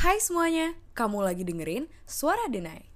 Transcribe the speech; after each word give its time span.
Hai 0.00 0.16
semuanya, 0.16 0.72
kamu 0.96 1.20
lagi 1.20 1.44
dengerin 1.44 1.84
Suara 2.08 2.48
Denai. 2.48 2.89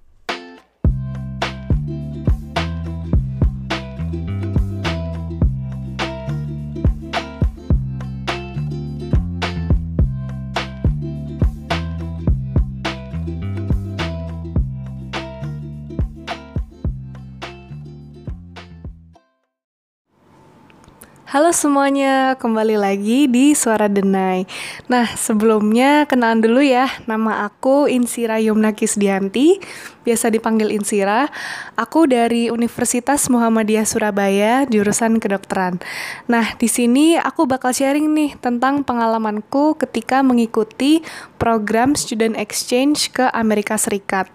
Halo 21.35 21.51
semuanya, 21.51 22.39
kembali 22.39 22.79
lagi 22.79 23.27
di 23.27 23.51
Suara 23.51 23.91
Denai. 23.91 24.47
Nah, 24.87 25.03
sebelumnya 25.19 26.07
kenalan 26.07 26.39
dulu 26.39 26.63
ya, 26.63 26.87
nama 27.11 27.43
aku 27.43 27.91
Insira 27.91 28.39
Yumnakis 28.39 28.95
Dianti, 28.95 29.59
biasa 30.05 30.29
dipanggil 30.29 30.69
Insira. 30.69 31.27
Aku 31.73 32.05
dari 32.05 32.53
Universitas 32.53 33.27
Muhammadiyah 33.27 33.89
Surabaya, 33.89 34.63
jurusan 34.69 35.17
kedokteran. 35.17 35.81
Nah, 36.29 36.53
di 36.55 36.69
sini 36.69 37.17
aku 37.17 37.49
bakal 37.49 37.73
sharing 37.73 38.13
nih 38.13 38.37
tentang 38.37 38.85
pengalamanku 38.85 39.75
ketika 39.81 40.21
mengikuti 40.21 41.01
program 41.41 41.97
student 41.97 42.37
exchange 42.37 43.09
ke 43.09 43.25
Amerika 43.33 43.75
Serikat. 43.81 44.29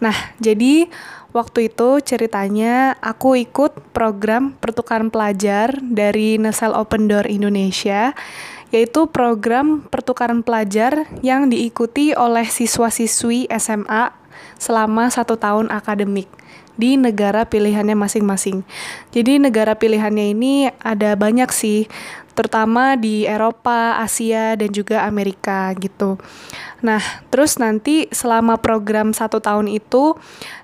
Nah, 0.00 0.16
jadi 0.40 0.88
Waktu 1.32 1.72
itu 1.72 2.04
ceritanya 2.04 2.92
aku 3.00 3.40
ikut 3.40 3.96
program 3.96 4.52
pertukaran 4.60 5.08
pelajar 5.08 5.80
dari 5.80 6.36
Nesel 6.36 6.76
Open 6.76 7.08
Door 7.08 7.24
Indonesia, 7.24 8.12
yaitu 8.68 9.08
program 9.08 9.80
pertukaran 9.88 10.44
pelajar 10.44 11.08
yang 11.24 11.48
diikuti 11.48 12.12
oleh 12.12 12.44
siswa-siswi 12.44 13.48
SMA 13.56 14.21
selama 14.62 15.10
satu 15.10 15.34
tahun 15.34 15.74
akademik 15.74 16.30
di 16.78 16.96
negara 16.96 17.44
pilihannya 17.44 17.98
masing-masing. 17.98 18.64
Jadi 19.12 19.36
negara 19.36 19.76
pilihannya 19.76 20.32
ini 20.32 20.72
ada 20.80 21.12
banyak 21.18 21.50
sih, 21.52 21.84
terutama 22.32 22.96
di 22.96 23.28
Eropa, 23.28 24.00
Asia, 24.00 24.56
dan 24.56 24.72
juga 24.72 25.04
Amerika 25.04 25.68
gitu. 25.76 26.16
Nah, 26.80 27.02
terus 27.28 27.60
nanti 27.60 28.08
selama 28.08 28.56
program 28.56 29.12
satu 29.12 29.38
tahun 29.38 29.68
itu 29.68 30.16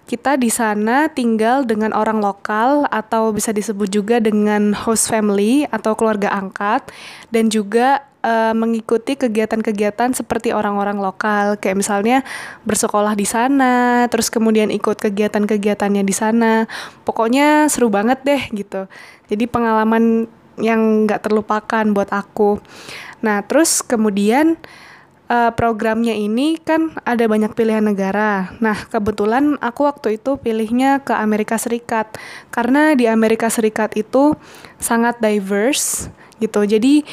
kita 0.08 0.40
di 0.40 0.48
sana 0.48 1.12
tinggal 1.12 1.68
dengan 1.68 1.92
orang 1.92 2.24
lokal 2.24 2.88
atau 2.88 3.28
bisa 3.28 3.52
disebut 3.52 3.92
juga 3.92 4.16
dengan 4.16 4.72
host 4.72 5.12
family 5.12 5.68
atau 5.68 5.92
keluarga 5.92 6.32
angkat 6.32 6.88
dan 7.28 7.52
juga 7.52 8.07
uh, 8.22 8.54
mengikuti 8.54 9.14
kegiatan-kegiatan 9.14 10.14
seperti 10.14 10.54
orang-orang 10.54 10.98
lokal. 10.98 11.58
Kayak 11.58 11.76
misalnya 11.78 12.16
bersekolah 12.66 13.14
di 13.14 13.26
sana 13.28 14.06
terus 14.10 14.32
kemudian 14.32 14.70
ikut 14.70 14.98
kegiatan-kegiatannya 14.98 16.02
di 16.02 16.14
sana. 16.14 16.66
Pokoknya 17.02 17.66
seru 17.70 17.92
banget 17.92 18.22
deh 18.24 18.42
gitu. 18.54 18.86
Jadi 19.28 19.44
pengalaman 19.46 20.26
yang 20.58 21.06
nggak 21.06 21.22
terlupakan 21.26 21.84
buat 21.94 22.10
aku. 22.10 22.58
Nah 23.22 23.42
terus 23.46 23.82
kemudian 23.82 24.58
uh, 25.28 25.52
programnya 25.54 26.16
ini 26.16 26.58
kan 26.58 26.96
ada 27.04 27.24
banyak 27.28 27.52
pilihan 27.54 27.84
negara. 27.84 28.52
Nah, 28.58 28.88
kebetulan 28.88 29.60
aku 29.60 29.86
waktu 29.86 30.18
itu 30.18 30.40
pilihnya 30.40 31.04
ke 31.04 31.14
Amerika 31.14 31.60
Serikat. 31.60 32.16
Karena 32.50 32.96
di 32.96 33.06
Amerika 33.06 33.52
Serikat 33.52 33.94
itu 33.94 34.34
sangat 34.80 35.20
diverse 35.22 36.10
gitu. 36.42 36.64
Jadi 36.64 37.04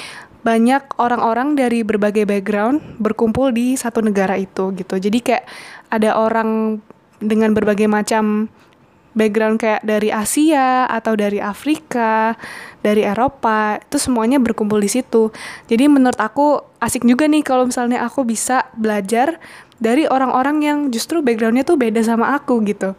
banyak 0.46 1.02
orang-orang 1.02 1.58
dari 1.58 1.82
berbagai 1.82 2.30
background 2.30 3.02
berkumpul 3.02 3.50
di 3.50 3.74
satu 3.74 4.06
negara 4.06 4.38
itu 4.38 4.70
gitu. 4.78 5.02
Jadi 5.02 5.18
kayak 5.26 5.50
ada 5.90 6.14
orang 6.14 6.78
dengan 7.18 7.58
berbagai 7.58 7.90
macam 7.90 8.46
background 9.18 9.58
kayak 9.58 9.82
dari 9.82 10.14
Asia 10.14 10.86
atau 10.86 11.18
dari 11.18 11.42
Afrika, 11.42 12.38
dari 12.86 13.02
Eropa, 13.02 13.82
itu 13.82 13.98
semuanya 13.98 14.38
berkumpul 14.38 14.78
di 14.78 14.92
situ. 14.92 15.34
Jadi 15.66 15.90
menurut 15.90 16.20
aku 16.22 16.62
asik 16.78 17.08
juga 17.08 17.26
nih 17.26 17.42
kalau 17.42 17.66
misalnya 17.66 18.06
aku 18.06 18.22
bisa 18.28 18.70
belajar 18.78 19.42
dari 19.82 20.06
orang-orang 20.06 20.62
yang 20.62 20.80
justru 20.94 21.26
backgroundnya 21.26 21.66
tuh 21.66 21.80
beda 21.80 22.06
sama 22.06 22.38
aku 22.38 22.62
gitu. 22.70 22.94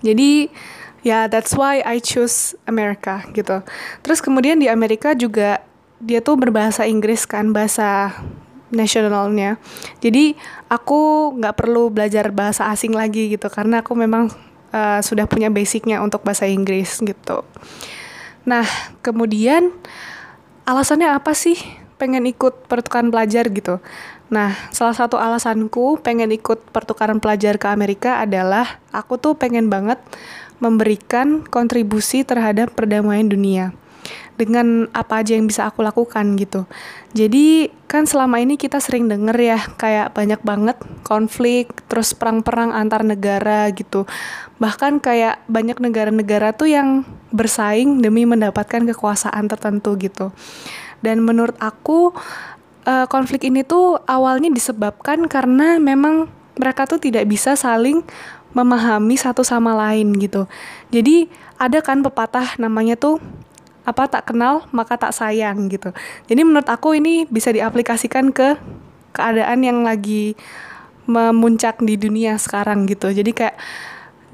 Jadi 0.00 0.48
ya 1.04 1.12
yeah, 1.12 1.22
that's 1.28 1.52
why 1.52 1.84
I 1.84 2.00
choose 2.00 2.56
America 2.64 3.26
gitu. 3.34 3.60
Terus 4.00 4.24
kemudian 4.24 4.62
di 4.62 4.70
Amerika 4.70 5.12
juga 5.12 5.60
dia 5.98 6.22
tuh 6.22 6.38
berbahasa 6.38 6.86
Inggris 6.86 7.26
kan 7.26 7.50
bahasa 7.50 8.14
nasionalnya. 8.70 9.56
Jadi 9.98 10.36
aku 10.68 11.32
nggak 11.40 11.56
perlu 11.56 11.90
belajar 11.90 12.30
bahasa 12.30 12.68
asing 12.70 12.94
lagi 12.94 13.32
gitu 13.32 13.48
karena 13.48 13.80
aku 13.82 13.96
memang 13.96 14.30
uh, 14.70 15.00
sudah 15.00 15.26
punya 15.26 15.48
basicnya 15.48 15.98
untuk 16.04 16.22
bahasa 16.22 16.46
Inggris 16.46 17.00
gitu. 17.00 17.42
Nah, 18.44 18.64
kemudian 19.04 19.72
alasannya 20.68 21.12
apa 21.12 21.32
sih 21.32 21.56
pengen 21.98 22.28
ikut 22.28 22.68
pertukaran 22.70 23.10
pelajar 23.10 23.48
gitu? 23.50 23.82
Nah, 24.28 24.52
salah 24.70 24.92
satu 24.92 25.16
alasanku 25.16 26.04
pengen 26.04 26.28
ikut 26.30 26.68
pertukaran 26.68 27.18
pelajar 27.18 27.56
ke 27.56 27.66
Amerika 27.72 28.20
adalah 28.20 28.78
aku 28.92 29.16
tuh 29.16 29.34
pengen 29.34 29.72
banget 29.72 29.96
memberikan 30.60 31.48
kontribusi 31.48 32.28
terhadap 32.28 32.76
perdamaian 32.76 33.24
dunia 33.24 33.72
dengan 34.38 34.86
apa 34.94 35.20
aja 35.20 35.34
yang 35.34 35.50
bisa 35.50 35.66
aku 35.66 35.82
lakukan 35.82 36.38
gitu. 36.38 36.64
Jadi 37.10 37.74
kan 37.90 38.06
selama 38.06 38.38
ini 38.38 38.54
kita 38.54 38.78
sering 38.78 39.10
denger 39.10 39.34
ya 39.34 39.58
kayak 39.74 40.14
banyak 40.14 40.40
banget 40.46 40.78
konflik, 41.02 41.74
terus 41.90 42.14
perang-perang 42.14 42.70
antar 42.70 43.02
negara 43.02 43.66
gitu. 43.74 44.06
Bahkan 44.62 45.02
kayak 45.02 45.42
banyak 45.50 45.82
negara-negara 45.82 46.54
tuh 46.54 46.70
yang 46.70 47.02
bersaing 47.34 47.98
demi 47.98 48.22
mendapatkan 48.24 48.86
kekuasaan 48.94 49.50
tertentu 49.50 49.98
gitu. 49.98 50.30
Dan 51.02 51.26
menurut 51.26 51.58
aku 51.58 52.14
uh, 52.86 53.06
konflik 53.10 53.42
ini 53.50 53.66
tuh 53.66 53.98
awalnya 54.06 54.48
disebabkan 54.54 55.26
karena 55.26 55.82
memang 55.82 56.30
mereka 56.58 56.86
tuh 56.86 56.98
tidak 57.02 57.26
bisa 57.26 57.54
saling 57.54 58.02
memahami 58.56 59.14
satu 59.14 59.44
sama 59.44 59.76
lain 59.76 60.14
gitu. 60.16 60.48
Jadi 60.88 61.28
ada 61.58 61.82
kan 61.82 62.00
pepatah 62.00 62.56
namanya 62.56 62.94
tuh 62.96 63.20
apa 63.88 64.04
tak 64.04 64.28
kenal 64.28 64.68
maka 64.76 65.00
tak 65.00 65.16
sayang 65.16 65.72
gitu. 65.72 65.96
Jadi 66.28 66.44
menurut 66.44 66.68
aku 66.68 66.92
ini 66.92 67.24
bisa 67.24 67.48
diaplikasikan 67.48 68.36
ke 68.36 68.60
keadaan 69.16 69.64
yang 69.64 69.80
lagi 69.80 70.36
memuncak 71.08 71.80
di 71.80 71.96
dunia 71.96 72.36
sekarang 72.36 72.84
gitu. 72.84 73.08
Jadi 73.08 73.32
kayak 73.32 73.56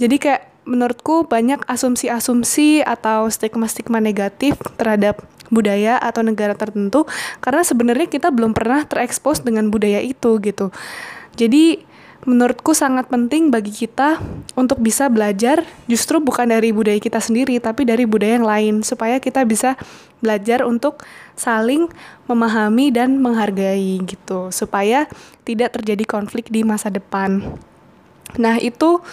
jadi 0.03 0.17
kayak 0.19 0.43
menurutku 0.67 1.31
banyak 1.31 1.63
asumsi-asumsi 1.71 2.83
atau 2.83 3.31
stigma-stigma 3.31 4.03
negatif 4.03 4.59
terhadap 4.75 5.23
budaya 5.53 6.01
atau 6.01 6.25
negara 6.25 6.57
tertentu 6.57 7.07
karena 7.39 7.63
sebenarnya 7.63 8.09
kita 8.11 8.33
belum 8.33 8.57
pernah 8.57 8.83
terekspos 8.83 9.45
dengan 9.47 9.71
budaya 9.71 10.03
itu 10.03 10.41
gitu. 10.43 10.75
Jadi 11.39 11.94
menurutku 12.25 12.73
sangat 12.73 13.09
penting 13.13 13.53
bagi 13.53 13.71
kita 13.71 14.17
untuk 14.57 14.81
bisa 14.81 15.13
belajar 15.13 15.61
justru 15.85 16.21
bukan 16.25 16.49
dari 16.49 16.73
budaya 16.73 16.97
kita 16.97 17.21
sendiri 17.21 17.61
tapi 17.61 17.85
dari 17.85 18.09
budaya 18.09 18.41
yang 18.41 18.49
lain 18.49 18.75
supaya 18.81 19.21
kita 19.21 19.45
bisa 19.45 19.77
belajar 20.25 20.65
untuk 20.65 21.05
saling 21.37 21.93
memahami 22.25 22.89
dan 22.89 23.21
menghargai 23.21 24.01
gitu 24.09 24.49
supaya 24.49 25.05
tidak 25.45 25.77
terjadi 25.77 26.05
konflik 26.09 26.49
di 26.49 26.65
masa 26.65 26.89
depan. 26.89 27.45
Nah, 28.41 28.57
itu 28.57 29.05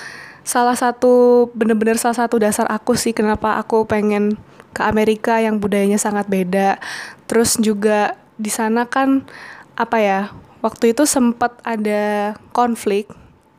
salah 0.48 0.74
satu 0.74 1.46
bener-bener 1.52 2.00
salah 2.00 2.26
satu 2.26 2.40
dasar 2.40 2.66
aku 2.72 2.96
sih 2.96 3.12
kenapa 3.12 3.60
aku 3.60 3.86
pengen 3.86 4.40
ke 4.72 4.82
Amerika 4.88 5.44
yang 5.44 5.60
budayanya 5.60 6.00
sangat 6.00 6.32
beda. 6.32 6.80
Terus 7.28 7.60
juga 7.60 8.16
di 8.40 8.48
sana 8.48 8.88
kan 8.88 9.28
apa 9.76 9.98
ya 10.00 10.20
waktu 10.62 10.96
itu 10.96 11.04
sempat 11.10 11.58
ada 11.66 12.34
konflik. 12.56 13.10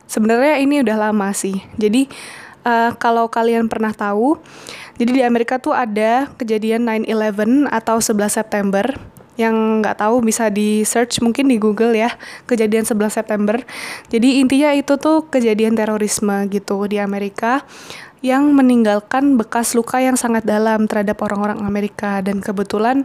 Sebenarnya 0.06 0.62
ini 0.62 0.80
udah 0.82 1.10
lama 1.10 1.30
sih. 1.34 1.62
Jadi 1.76 2.08
uh, 2.66 2.94
kalau 2.96 3.28
kalian 3.28 3.66
pernah 3.66 3.94
tahu, 3.94 4.38
jadi 4.96 5.10
di 5.10 5.22
Amerika 5.22 5.58
tuh 5.58 5.74
ada 5.74 6.30
kejadian 6.38 6.86
9/11 6.86 7.68
atau 7.68 7.98
11 7.98 8.38
September 8.38 8.86
yang 9.40 9.80
nggak 9.80 9.96
tahu 9.96 10.20
bisa 10.20 10.52
di 10.52 10.84
search 10.84 11.24
mungkin 11.24 11.48
di 11.48 11.56
Google 11.56 11.96
ya 11.96 12.12
kejadian 12.44 12.84
11 12.84 13.18
September. 13.18 13.56
Jadi 14.12 14.44
intinya 14.44 14.76
itu 14.76 15.00
tuh 15.00 15.24
kejadian 15.32 15.72
terorisme 15.72 16.46
gitu 16.52 16.84
di 16.84 17.00
Amerika 17.00 17.64
yang 18.22 18.54
meninggalkan 18.54 19.34
bekas 19.34 19.74
luka 19.74 19.98
yang 19.98 20.14
sangat 20.14 20.46
dalam 20.46 20.86
terhadap 20.86 21.18
orang-orang 21.26 21.58
Amerika 21.66 22.22
dan 22.22 22.38
kebetulan 22.38 23.02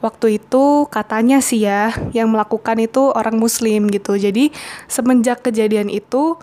waktu 0.00 0.40
itu 0.40 0.88
katanya 0.88 1.44
sih 1.44 1.68
ya 1.68 1.92
yang 2.16 2.32
melakukan 2.32 2.80
itu 2.80 3.12
orang 3.12 3.36
muslim 3.36 3.92
gitu. 3.92 4.16
Jadi 4.16 4.50
semenjak 4.88 5.44
kejadian 5.44 5.92
itu 5.92 6.40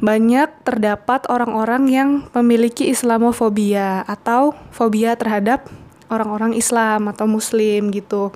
banyak 0.00 0.48
terdapat 0.64 1.28
orang-orang 1.28 1.88
yang 1.88 2.08
memiliki 2.32 2.88
Islamofobia 2.88 4.04
atau 4.04 4.56
fobia 4.72 5.16
terhadap 5.16 5.68
orang-orang 6.08 6.56
Islam 6.56 7.08
atau 7.08 7.28
Muslim 7.28 7.92
gitu. 7.92 8.32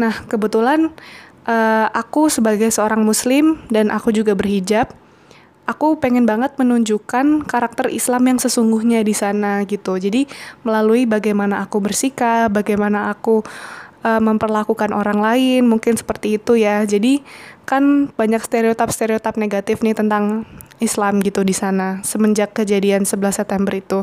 Nah, 0.00 0.24
kebetulan 0.26 0.88
uh, 1.46 1.86
aku 1.92 2.32
sebagai 2.32 2.72
seorang 2.72 3.04
muslim 3.04 3.62
dan 3.68 3.92
aku 3.92 4.10
juga 4.10 4.34
berhijab 4.34 4.90
aku 5.66 5.98
pengen 5.98 6.26
banget 6.26 6.58
menunjukkan 6.58 7.46
karakter 7.46 7.86
Islam 7.88 8.26
yang 8.26 8.38
sesungguhnya 8.42 9.06
di 9.06 9.14
sana 9.14 9.62
gitu. 9.64 9.96
Jadi 9.96 10.26
melalui 10.66 11.06
bagaimana 11.06 11.62
aku 11.62 11.78
bersikap, 11.78 12.50
bagaimana 12.50 13.14
aku 13.14 13.46
uh, 14.02 14.20
memperlakukan 14.22 14.90
orang 14.90 15.22
lain, 15.22 15.62
mungkin 15.70 15.94
seperti 15.94 16.38
itu 16.38 16.58
ya. 16.58 16.82
Jadi 16.82 17.22
kan 17.62 18.10
banyak 18.18 18.42
stereotip-stereotip 18.42 19.38
negatif 19.38 19.80
nih 19.86 19.94
tentang 19.94 20.44
Islam 20.82 21.22
gitu 21.22 21.46
di 21.46 21.54
sana 21.54 22.02
semenjak 22.02 22.58
kejadian 22.58 23.06
11 23.06 23.38
September 23.38 23.70
itu. 23.70 24.02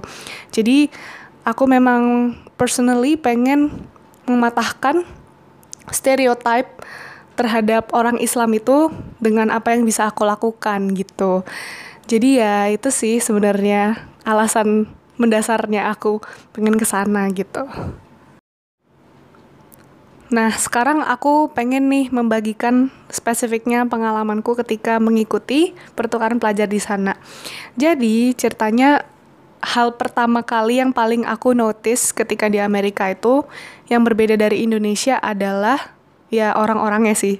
Jadi 0.55 0.87
aku 1.43 1.67
memang 1.67 2.33
personally 2.55 3.19
pengen 3.19 3.83
mematahkan 4.23 5.03
stereotip 5.91 6.71
terhadap 7.39 7.95
orang 7.95 8.19
Islam 8.19 8.51
itu 8.51 8.91
dengan 9.23 9.47
apa 9.47 9.71
yang 9.71 9.87
bisa 9.87 10.11
aku 10.11 10.27
lakukan 10.27 10.91
gitu. 10.91 11.47
Jadi 12.11 12.43
ya 12.43 12.67
itu 12.67 12.91
sih 12.91 13.23
sebenarnya 13.23 14.03
alasan 14.27 14.91
mendasarnya 15.15 15.87
aku 15.87 16.19
pengen 16.51 16.75
ke 16.75 16.83
sana 16.83 17.31
gitu. 17.31 17.63
Nah, 20.29 20.53
sekarang 20.53 21.01
aku 21.01 21.49
pengen 21.57 21.89
nih 21.89 22.13
membagikan 22.13 22.93
spesifiknya 23.09 23.89
pengalamanku 23.89 24.53
ketika 24.61 25.01
mengikuti 25.01 25.73
pertukaran 25.97 26.37
pelajar 26.37 26.69
di 26.69 26.77
sana. 26.77 27.17
Jadi, 27.73 28.37
ceritanya 28.37 29.01
hal 29.65 29.97
pertama 29.97 30.45
kali 30.45 30.85
yang 30.85 30.93
paling 30.93 31.25
aku 31.25 31.57
notice 31.57 32.13
ketika 32.13 32.45
di 32.45 32.61
Amerika 32.61 33.09
itu 33.09 33.41
yang 33.89 34.05
berbeda 34.05 34.37
dari 34.37 34.61
Indonesia 34.61 35.17
adalah 35.17 35.97
ya 36.33 36.55
orang-orangnya 36.57 37.13
sih. 37.13 37.37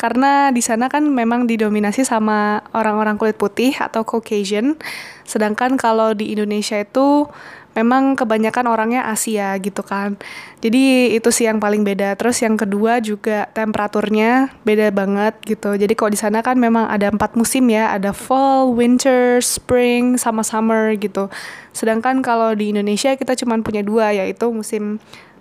Karena 0.00 0.48
di 0.48 0.64
sana 0.64 0.88
kan 0.88 1.04
memang 1.04 1.44
didominasi 1.44 2.08
sama 2.08 2.64
orang-orang 2.72 3.20
kulit 3.20 3.36
putih 3.36 3.76
atau 3.76 4.00
Caucasian. 4.00 4.80
Sedangkan 5.28 5.76
kalau 5.76 6.16
di 6.16 6.32
Indonesia 6.32 6.80
itu 6.80 7.28
memang 7.76 8.18
kebanyakan 8.18 8.66
orangnya 8.66 9.06
Asia 9.06 9.54
gitu 9.60 9.84
kan. 9.84 10.18
Jadi 10.64 11.14
itu 11.14 11.28
sih 11.28 11.46
yang 11.46 11.62
paling 11.62 11.86
beda. 11.86 12.16
Terus 12.16 12.40
yang 12.40 12.56
kedua 12.56 12.98
juga 13.04 13.46
temperaturnya 13.52 14.50
beda 14.64 14.90
banget 14.90 15.36
gitu. 15.44 15.76
Jadi 15.76 15.92
kalau 15.92 16.10
di 16.10 16.18
sana 16.18 16.40
kan 16.40 16.56
memang 16.56 16.88
ada 16.88 17.12
empat 17.12 17.36
musim 17.36 17.68
ya. 17.70 17.92
Ada 17.94 18.16
fall 18.16 18.72
winter 18.72 19.38
spring 19.44 20.16
sama 20.16 20.40
summer 20.40 20.96
gitu. 20.96 21.28
Sedangkan 21.76 22.24
kalau 22.24 22.56
di 22.56 22.74
Indonesia 22.74 23.14
kita 23.14 23.38
cuma 23.38 23.60
punya 23.60 23.84
dua 23.84 24.16
yaitu 24.16 24.50
musim 24.50 24.98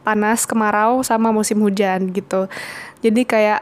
panas, 0.09 0.49
kemarau 0.49 1.05
sama 1.05 1.29
musim 1.29 1.61
hujan 1.61 2.09
gitu. 2.09 2.49
Jadi 3.05 3.21
kayak 3.29 3.61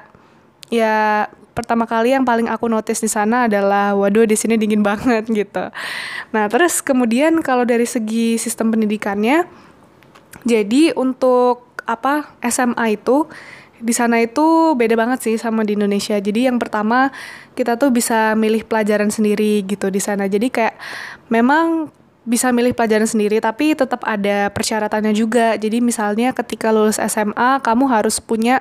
ya 0.71 1.27
pertama 1.51 1.89
kali 1.89 2.13
yang 2.13 2.21
paling 2.21 2.47
aku 2.47 2.69
notice 2.69 3.01
di 3.01 3.09
sana 3.09 3.49
adalah 3.49 3.97
waduh 3.97 4.29
di 4.29 4.37
sini 4.37 4.55
dingin 4.55 4.85
banget 4.85 5.27
gitu. 5.43 5.73
Nah, 6.31 6.45
terus 6.47 6.79
kemudian 6.79 7.43
kalau 7.43 7.67
dari 7.67 7.83
segi 7.83 8.39
sistem 8.39 8.71
pendidikannya 8.71 9.43
jadi 10.45 10.95
untuk 10.95 11.67
apa 11.87 12.35
SMA 12.45 12.99
itu 12.99 13.25
di 13.77 13.93
sana 13.93 14.17
itu 14.21 14.73
beda 14.73 14.97
banget 14.97 15.19
sih 15.21 15.35
sama 15.37 15.65
di 15.65 15.77
Indonesia. 15.77 16.17
Jadi 16.17 16.49
yang 16.49 16.57
pertama 16.57 17.09
kita 17.57 17.77
tuh 17.77 17.89
bisa 17.89 18.33
milih 18.37 18.65
pelajaran 18.65 19.09
sendiri 19.09 19.65
gitu 19.65 19.89
di 19.89 20.01
sana. 20.01 20.25
Jadi 20.29 20.49
kayak 20.49 20.77
memang 21.29 21.89
bisa 22.27 22.51
milih 22.51 22.75
pelajaran 22.75 23.07
sendiri 23.07 23.39
tapi 23.39 23.71
tetap 23.71 24.03
ada 24.03 24.51
persyaratannya 24.51 25.15
juga. 25.15 25.55
Jadi 25.55 25.79
misalnya 25.79 26.35
ketika 26.35 26.75
lulus 26.75 26.99
SMA 26.99 27.63
kamu 27.63 27.87
harus 27.87 28.19
punya 28.19 28.59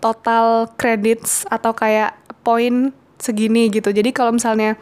total 0.00 0.72
credits 0.80 1.44
atau 1.52 1.76
kayak 1.76 2.16
poin 2.40 2.90
segini 3.20 3.68
gitu. 3.68 3.92
Jadi 3.92 4.10
kalau 4.10 4.32
misalnya 4.32 4.80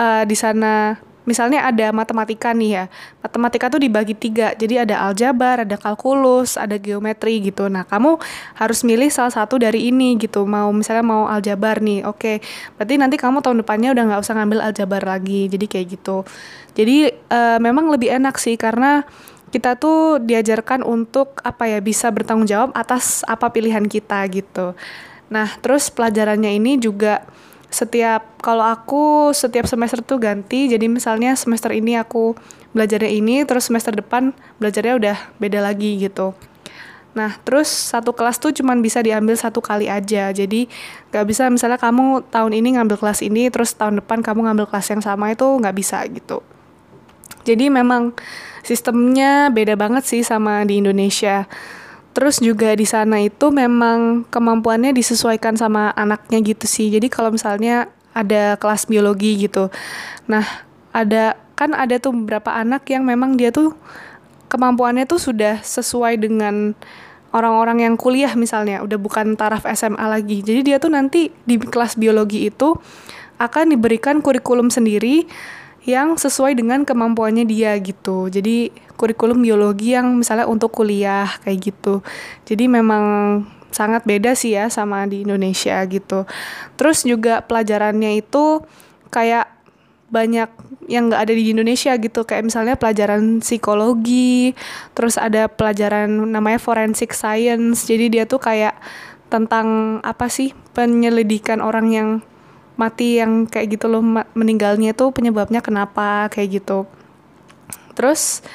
uh, 0.00 0.24
di 0.24 0.34
sana 0.34 0.96
misalnya 1.28 1.68
ada 1.68 1.92
matematika 1.92 2.56
nih 2.56 2.70
ya. 2.72 2.84
Matematika 3.20 3.68
tuh 3.68 3.84
dibagi 3.84 4.16
tiga. 4.16 4.56
Jadi 4.56 4.80
ada 4.80 5.04
aljabar 5.04 5.68
ada 5.68 5.76
kalkulus 5.76 6.56
ada 6.56 6.80
geometri 6.80 7.44
gitu. 7.44 7.68
Nah 7.68 7.84
kamu 7.84 8.16
harus 8.56 8.80
milih 8.80 9.12
salah 9.12 9.30
satu 9.30 9.60
dari 9.60 9.92
ini 9.92 10.16
gitu. 10.16 10.48
Mau 10.48 10.72
misalnya 10.72 11.04
mau 11.04 11.28
aljabar 11.28 11.84
nih. 11.84 12.08
Oke 12.08 12.40
berarti 12.80 12.96
nanti 12.96 13.20
kamu 13.20 13.44
tahun 13.44 13.60
depannya 13.60 13.92
udah 13.92 14.04
nggak 14.08 14.20
usah 14.24 14.34
ngambil 14.40 14.58
aljabar 14.64 15.04
lagi. 15.04 15.52
Jadi 15.52 15.66
kayak 15.68 15.86
gitu. 16.00 16.24
Jadi 16.72 17.12
uh, 17.28 17.60
memang 17.60 17.92
lebih 17.92 18.08
enak 18.08 18.40
sih 18.40 18.56
karena 18.56 19.04
kita 19.48 19.80
tuh 19.80 20.20
diajarkan 20.20 20.84
untuk 20.84 21.40
apa 21.40 21.68
ya 21.68 21.80
bisa 21.80 22.12
bertanggung 22.12 22.48
jawab 22.48 22.70
atas 22.72 23.24
apa 23.28 23.52
pilihan 23.52 23.84
kita 23.84 24.24
gitu. 24.32 24.72
Nah 25.28 25.48
terus 25.60 25.92
pelajarannya 25.92 26.56
ini 26.56 26.80
juga 26.80 27.24
setiap 27.68 28.40
kalau 28.40 28.64
aku 28.64 29.32
setiap 29.36 29.68
semester 29.68 30.00
tuh 30.00 30.16
ganti. 30.20 30.68
Jadi 30.72 30.88
misalnya 30.88 31.36
semester 31.36 31.72
ini 31.72 32.00
aku 32.00 32.32
belajarnya 32.72 33.12
ini 33.12 33.44
terus 33.44 33.68
semester 33.68 33.92
depan 33.92 34.32
belajarnya 34.60 34.94
udah 34.96 35.16
beda 35.36 35.60
lagi 35.60 36.00
gitu. 36.00 36.32
Nah 37.16 37.36
terus 37.44 37.68
satu 37.68 38.12
kelas 38.12 38.40
tuh 38.40 38.52
cuman 38.56 38.80
bisa 38.80 39.04
diambil 39.04 39.36
satu 39.36 39.60
kali 39.60 39.88
aja. 39.88 40.32
Jadi 40.32 40.68
gak 41.12 41.24
bisa 41.28 41.48
misalnya 41.52 41.80
kamu 41.80 42.28
tahun 42.32 42.52
ini 42.56 42.80
ngambil 42.80 42.96
kelas 43.00 43.20
ini 43.24 43.48
terus 43.52 43.76
tahun 43.76 44.00
depan 44.04 44.24
kamu 44.24 44.48
ngambil 44.48 44.66
kelas 44.68 44.88
yang 44.92 45.02
sama 45.04 45.32
itu 45.32 45.44
nggak 45.44 45.76
bisa 45.76 46.00
gitu. 46.08 46.40
Jadi 47.48 47.72
memang 47.72 48.12
sistemnya 48.60 49.48
beda 49.48 49.72
banget 49.72 50.04
sih 50.04 50.20
sama 50.20 50.68
di 50.68 50.84
Indonesia 50.84 51.48
Terus 52.18 52.42
juga 52.42 52.74
di 52.74 52.82
sana 52.82 53.22
itu 53.22 53.54
memang 53.54 54.26
kemampuannya 54.26 54.90
disesuaikan 54.90 55.54
sama 55.54 55.94
anaknya 55.94 56.42
gitu 56.42 56.66
sih. 56.66 56.90
Jadi 56.90 57.06
kalau 57.06 57.30
misalnya 57.30 57.86
ada 58.10 58.58
kelas 58.58 58.90
biologi 58.90 59.46
gitu. 59.46 59.70
Nah, 60.26 60.42
ada 60.90 61.38
kan 61.54 61.78
ada 61.78 61.94
tuh 62.02 62.10
beberapa 62.10 62.50
anak 62.50 62.90
yang 62.90 63.06
memang 63.06 63.38
dia 63.38 63.54
tuh 63.54 63.70
kemampuannya 64.50 65.06
tuh 65.06 65.22
sudah 65.22 65.62
sesuai 65.62 66.18
dengan 66.18 66.74
orang-orang 67.30 67.86
yang 67.86 67.94
kuliah 67.94 68.34
misalnya, 68.34 68.82
udah 68.82 68.98
bukan 68.98 69.38
taraf 69.38 69.62
SMA 69.78 70.02
lagi. 70.02 70.42
Jadi 70.42 70.74
dia 70.74 70.82
tuh 70.82 70.90
nanti 70.90 71.30
di 71.46 71.54
kelas 71.54 71.94
biologi 71.94 72.50
itu 72.50 72.74
akan 73.38 73.78
diberikan 73.78 74.18
kurikulum 74.18 74.74
sendiri 74.74 75.30
yang 75.86 76.18
sesuai 76.18 76.58
dengan 76.58 76.82
kemampuannya 76.82 77.46
dia 77.46 77.76
gitu. 77.78 78.26
Jadi 78.32 78.72
kurikulum 78.98 79.38
biologi 79.42 79.94
yang 79.94 80.18
misalnya 80.18 80.50
untuk 80.50 80.74
kuliah 80.74 81.28
kayak 81.46 81.58
gitu. 81.74 82.02
Jadi 82.44 82.66
memang 82.66 83.04
sangat 83.70 84.02
beda 84.08 84.32
sih 84.32 84.56
ya 84.56 84.72
sama 84.72 85.06
di 85.06 85.22
Indonesia 85.22 85.78
gitu. 85.86 86.24
Terus 86.74 87.04
juga 87.04 87.44
pelajarannya 87.44 88.18
itu 88.18 88.64
kayak 89.08 89.58
banyak 90.08 90.48
yang 90.88 91.12
nggak 91.12 91.20
ada 91.28 91.34
di 91.36 91.52
Indonesia 91.52 91.92
gitu 92.00 92.24
kayak 92.24 92.48
misalnya 92.48 92.80
pelajaran 92.80 93.44
psikologi 93.44 94.56
terus 94.96 95.20
ada 95.20 95.52
pelajaran 95.52 96.08
namanya 96.32 96.56
forensic 96.56 97.12
science 97.12 97.84
jadi 97.84 98.08
dia 98.08 98.24
tuh 98.24 98.40
kayak 98.40 98.72
tentang 99.28 100.00
apa 100.00 100.32
sih 100.32 100.56
penyelidikan 100.72 101.60
orang 101.60 101.92
yang 101.92 102.08
mati 102.78 103.18
yang 103.18 103.44
kayak 103.50 103.74
gitu 103.74 103.90
loh 103.90 104.00
meninggalnya 104.32 104.94
tuh 104.94 105.10
penyebabnya 105.10 105.58
kenapa 105.58 106.30
kayak 106.30 106.62
gitu 106.62 106.86
terus 107.98 108.46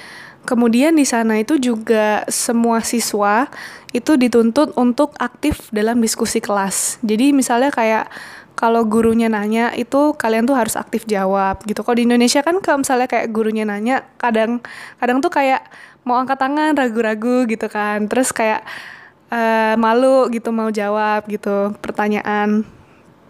Kemudian 0.44 0.92
di 1.00 1.08
sana 1.08 1.39
itu 1.39 1.56
juga 1.56 2.27
semua 2.27 2.84
siswa 2.84 3.48
itu 3.96 4.20
dituntut 4.20 4.75
untuk 4.75 5.15
aktif 5.15 5.72
dalam 5.72 6.03
diskusi 6.03 6.44
kelas. 6.44 7.00
Jadi 7.00 7.32
misalnya 7.32 7.72
kayak 7.72 8.12
kalau 8.60 8.84
gurunya 8.84 9.32
nanya 9.32 9.72
itu 9.72 10.12
kalian 10.20 10.44
tuh 10.44 10.60
harus 10.60 10.75
aktif 10.75 11.08
jawab 11.08 11.63
gitu. 11.63 11.80
Kalau 11.80 11.96
di 11.96 12.03
Indonesia 12.03 12.44
kan 12.44 12.60
kalau 12.60 12.84
misalnya 12.84 13.08
kayak 13.08 13.32
gurunya 13.32 13.63
nanya 13.63 14.03
kadang 14.20 14.60
kadang 15.00 15.24
tuh 15.24 15.32
kayak 15.32 15.63
mau 16.03 16.20
angkat 16.20 16.36
tangan 16.36 16.75
ragu-ragu 16.75 17.48
gitu 17.48 17.72
kan. 17.72 18.12
Terus 18.12 18.36
kayak 18.36 18.68
uh, 19.32 19.80
malu 19.80 20.27
gitu 20.27 20.51
mau 20.51 20.68
jawab 20.75 21.24
gitu 21.32 21.72
pertanyaan. 21.80 22.68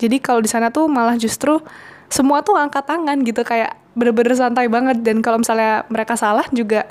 Jadi 0.01 0.17
kalau 0.19 0.41
di 0.41 0.49
sana 0.49 0.69
tuh 0.73 0.89
malah 0.89 1.17
justru 1.17 1.61
semua 2.09 2.45
tuh 2.45 2.53
angkat 2.53 2.85
tangan 2.85 3.17
gitu 3.25 3.41
kayak 3.41 3.77
bener-bener 3.93 4.33
santai 4.37 4.69
banget. 4.69 5.01
Dan 5.01 5.21
kalau 5.21 5.41
misalnya 5.41 5.85
mereka 5.89 6.17
salah 6.17 6.45
juga 6.53 6.85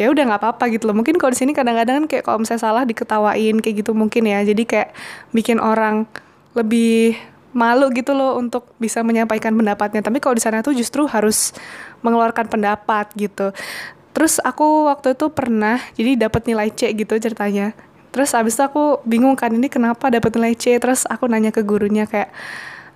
ya 0.00 0.08
udah 0.08 0.24
nggak 0.24 0.40
apa-apa 0.40 0.64
gitu 0.72 0.88
loh. 0.88 0.96
Mungkin 0.96 1.20
kalau 1.20 1.32
di 1.32 1.38
sini 1.40 1.52
kadang-kadang 1.52 2.04
kan 2.04 2.06
kayak 2.08 2.24
kalau 2.24 2.38
misalnya 2.40 2.62
salah 2.64 2.82
diketawain 2.88 3.60
kayak 3.60 3.84
gitu 3.84 3.92
mungkin 3.92 4.24
ya. 4.24 4.40
Jadi 4.44 4.62
kayak 4.64 4.96
bikin 5.36 5.60
orang 5.60 6.08
lebih 6.52 7.16
malu 7.52 7.92
gitu 7.92 8.16
loh 8.16 8.40
untuk 8.40 8.72
bisa 8.80 9.04
menyampaikan 9.04 9.52
pendapatnya. 9.52 10.00
Tapi 10.00 10.18
kalau 10.20 10.34
di 10.36 10.42
sana 10.42 10.64
tuh 10.64 10.72
justru 10.72 11.04
harus 11.04 11.52
mengeluarkan 12.00 12.48
pendapat 12.48 13.12
gitu. 13.16 13.52
Terus 14.12 14.40
aku 14.44 14.92
waktu 14.92 15.16
itu 15.16 15.32
pernah 15.32 15.80
jadi 15.96 16.28
dapat 16.28 16.44
nilai 16.48 16.68
C 16.72 16.92
gitu 16.92 17.16
ceritanya 17.16 17.72
terus 18.12 18.36
abis 18.36 18.60
itu 18.60 18.62
aku 18.62 19.00
bingung 19.08 19.34
kan 19.34 19.50
ini 19.50 19.72
kenapa 19.72 20.12
dapat 20.12 20.36
nilai 20.36 20.54
C 20.54 20.76
terus 20.76 21.08
aku 21.08 21.26
nanya 21.26 21.50
ke 21.50 21.64
gurunya 21.64 22.04
kayak 22.04 22.28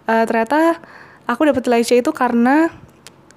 e, 0.04 0.14
ternyata 0.28 0.76
aku 1.24 1.48
dapat 1.48 1.64
nilai 1.66 1.82
C 1.82 2.04
itu 2.04 2.12
karena 2.12 2.68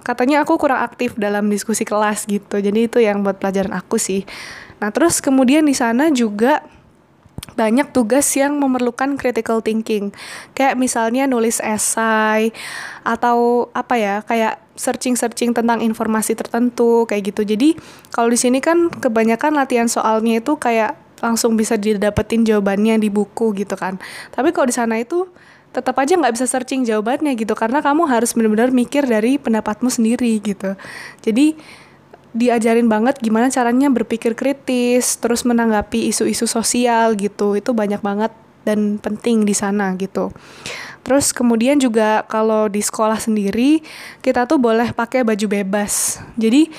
katanya 0.04 0.44
aku 0.44 0.60
kurang 0.60 0.84
aktif 0.84 1.16
dalam 1.16 1.48
diskusi 1.48 1.88
kelas 1.88 2.28
gitu 2.28 2.60
jadi 2.60 2.86
itu 2.86 3.00
yang 3.00 3.24
buat 3.24 3.40
pelajaran 3.40 3.72
aku 3.72 3.96
sih 3.96 4.28
nah 4.76 4.92
terus 4.92 5.24
kemudian 5.24 5.64
di 5.64 5.72
sana 5.72 6.12
juga 6.12 6.60
banyak 7.60 7.92
tugas 7.92 8.24
yang 8.38 8.56
memerlukan 8.56 9.20
critical 9.20 9.60
thinking. 9.60 10.14
Kayak 10.56 10.80
misalnya 10.80 11.28
nulis 11.28 11.60
esai 11.60 12.54
atau 13.04 13.68
apa 13.76 13.94
ya, 14.00 14.14
kayak 14.24 14.60
searching-searching 14.80 15.52
tentang 15.52 15.84
informasi 15.84 16.32
tertentu 16.32 17.04
kayak 17.04 17.34
gitu. 17.34 17.44
Jadi 17.44 17.76
kalau 18.14 18.32
di 18.32 18.38
sini 18.40 18.64
kan 18.64 18.88
kebanyakan 18.88 19.52
latihan 19.60 19.88
soalnya 19.90 20.40
itu 20.40 20.56
kayak 20.56 20.96
langsung 21.20 21.54
bisa 21.54 21.76
didapetin 21.76 22.42
jawabannya 22.44 23.00
di 23.00 23.08
buku 23.12 23.52
gitu 23.56 23.76
kan. 23.76 24.00
Tapi 24.32 24.50
kalau 24.50 24.66
di 24.68 24.76
sana 24.76 24.96
itu 25.00 25.28
tetap 25.70 25.94
aja 26.02 26.18
nggak 26.18 26.34
bisa 26.34 26.46
searching 26.50 26.82
jawabannya 26.82 27.38
gitu 27.38 27.54
karena 27.54 27.78
kamu 27.78 28.10
harus 28.10 28.34
benar-benar 28.34 28.74
mikir 28.74 29.06
dari 29.06 29.38
pendapatmu 29.38 29.86
sendiri 29.86 30.42
gitu. 30.42 30.74
Jadi 31.22 31.54
diajarin 32.30 32.86
banget 32.90 33.18
gimana 33.18 33.50
caranya 33.50 33.90
berpikir 33.90 34.34
kritis, 34.38 35.18
terus 35.18 35.46
menanggapi 35.46 36.10
isu-isu 36.10 36.50
sosial 36.50 37.14
gitu. 37.14 37.54
Itu 37.54 37.70
banyak 37.70 38.02
banget 38.02 38.34
dan 38.66 38.98
penting 38.98 39.46
di 39.46 39.54
sana 39.54 39.94
gitu. 39.94 40.34
Terus 41.00 41.32
kemudian 41.32 41.80
juga 41.80 42.22
kalau 42.28 42.68
di 42.68 42.84
sekolah 42.84 43.16
sendiri 43.16 43.80
kita 44.20 44.44
tuh 44.44 44.60
boleh 44.60 44.92
pakai 44.92 45.24
baju 45.24 45.46
bebas. 45.48 46.20
Jadi 46.36 46.70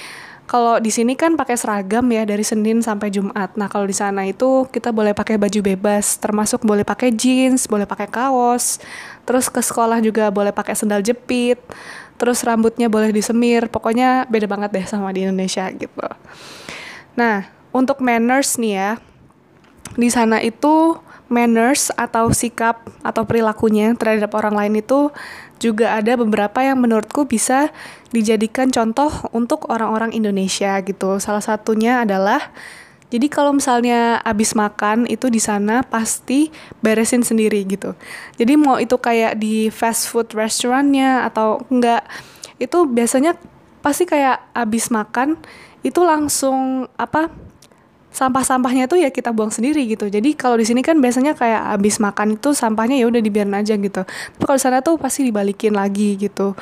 kalau 0.51 0.83
di 0.83 0.91
sini 0.91 1.15
kan 1.15 1.39
pakai 1.39 1.55
seragam 1.55 2.03
ya 2.11 2.27
dari 2.27 2.43
Senin 2.43 2.83
sampai 2.83 3.07
Jumat. 3.07 3.55
Nah, 3.55 3.71
kalau 3.71 3.87
di 3.87 3.95
sana 3.95 4.27
itu 4.27 4.67
kita 4.67 4.91
boleh 4.91 5.15
pakai 5.15 5.39
baju 5.39 5.63
bebas, 5.63 6.19
termasuk 6.19 6.67
boleh 6.67 6.83
pakai 6.83 7.15
jeans, 7.15 7.71
boleh 7.71 7.87
pakai 7.87 8.11
kaos. 8.11 8.83
Terus 9.23 9.47
ke 9.47 9.63
sekolah 9.63 10.03
juga 10.03 10.27
boleh 10.27 10.51
pakai 10.51 10.75
sendal 10.75 10.99
jepit 10.99 11.55
terus 12.21 12.45
rambutnya 12.45 12.85
boleh 12.85 13.09
disemir 13.09 13.65
pokoknya 13.65 14.29
beda 14.29 14.45
banget 14.45 14.69
deh 14.69 14.85
sama 14.85 15.09
di 15.09 15.25
Indonesia 15.25 15.65
gitu 15.73 16.05
nah 17.17 17.49
untuk 17.73 17.97
manners 17.97 18.61
nih 18.61 18.73
ya 18.77 18.91
di 19.97 20.05
sana 20.13 20.37
itu 20.37 21.01
manners 21.33 21.89
atau 21.97 22.29
sikap 22.29 22.85
atau 23.01 23.25
perilakunya 23.25 23.97
terhadap 23.97 24.29
orang 24.37 24.53
lain 24.53 24.85
itu 24.85 25.09
juga 25.61 25.93
ada 25.93 26.17
beberapa 26.17 26.65
yang 26.65 26.81
menurutku 26.81 27.29
bisa 27.29 27.69
dijadikan 28.09 28.73
contoh 28.73 29.13
untuk 29.29 29.69
orang-orang 29.69 30.09
Indonesia 30.11 30.81
gitu. 30.81 31.21
Salah 31.21 31.45
satunya 31.45 32.01
adalah 32.01 32.49
jadi 33.11 33.27
kalau 33.27 33.51
misalnya 33.51 34.23
abis 34.23 34.55
makan 34.55 35.03
itu 35.05 35.27
di 35.27 35.37
sana 35.37 35.83
pasti 35.83 36.47
beresin 36.79 37.21
sendiri 37.21 37.61
gitu. 37.67 37.93
Jadi 38.39 38.53
mau 38.57 38.79
itu 38.81 38.95
kayak 38.95 39.37
di 39.37 39.67
fast 39.69 40.09
food 40.09 40.31
restorannya 40.31 41.27
atau 41.27 41.61
enggak, 41.67 42.07
itu 42.57 42.87
biasanya 42.87 43.35
pasti 43.83 44.07
kayak 44.07 44.39
abis 44.55 44.89
makan 44.89 45.35
itu 45.83 45.99
langsung 46.07 46.87
apa 46.95 47.27
sampah-sampahnya 48.11 48.91
tuh 48.91 48.99
ya 48.99 49.09
kita 49.09 49.31
buang 49.31 49.49
sendiri 49.49 49.87
gitu. 49.87 50.11
Jadi 50.11 50.35
kalau 50.35 50.59
di 50.59 50.67
sini 50.67 50.83
kan 50.83 50.99
biasanya 50.99 51.33
kayak 51.33 51.79
abis 51.79 52.03
makan 52.03 52.35
itu 52.35 52.51
sampahnya 52.51 52.99
ya 52.99 53.07
udah 53.07 53.23
dibiarin 53.23 53.55
aja 53.55 53.79
gitu. 53.79 54.03
Tapi 54.03 54.43
kalau 54.43 54.57
di 54.59 54.63
sana 54.63 54.83
tuh 54.83 54.99
pasti 54.99 55.23
dibalikin 55.23 55.71
lagi 55.73 56.19
gitu 56.19 56.53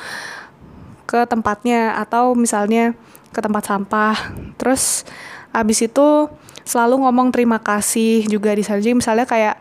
ke 1.10 1.26
tempatnya 1.26 1.98
atau 1.98 2.38
misalnya 2.38 2.94
ke 3.34 3.42
tempat 3.42 3.66
sampah. 3.66 4.16
Terus 4.56 5.02
abis 5.50 5.90
itu 5.90 6.30
selalu 6.62 7.02
ngomong 7.02 7.34
terima 7.34 7.58
kasih 7.58 8.30
juga 8.30 8.54
di 8.54 8.62
sana 8.62 8.78
jadi 8.78 8.94
misalnya 8.94 9.26
kayak 9.26 9.58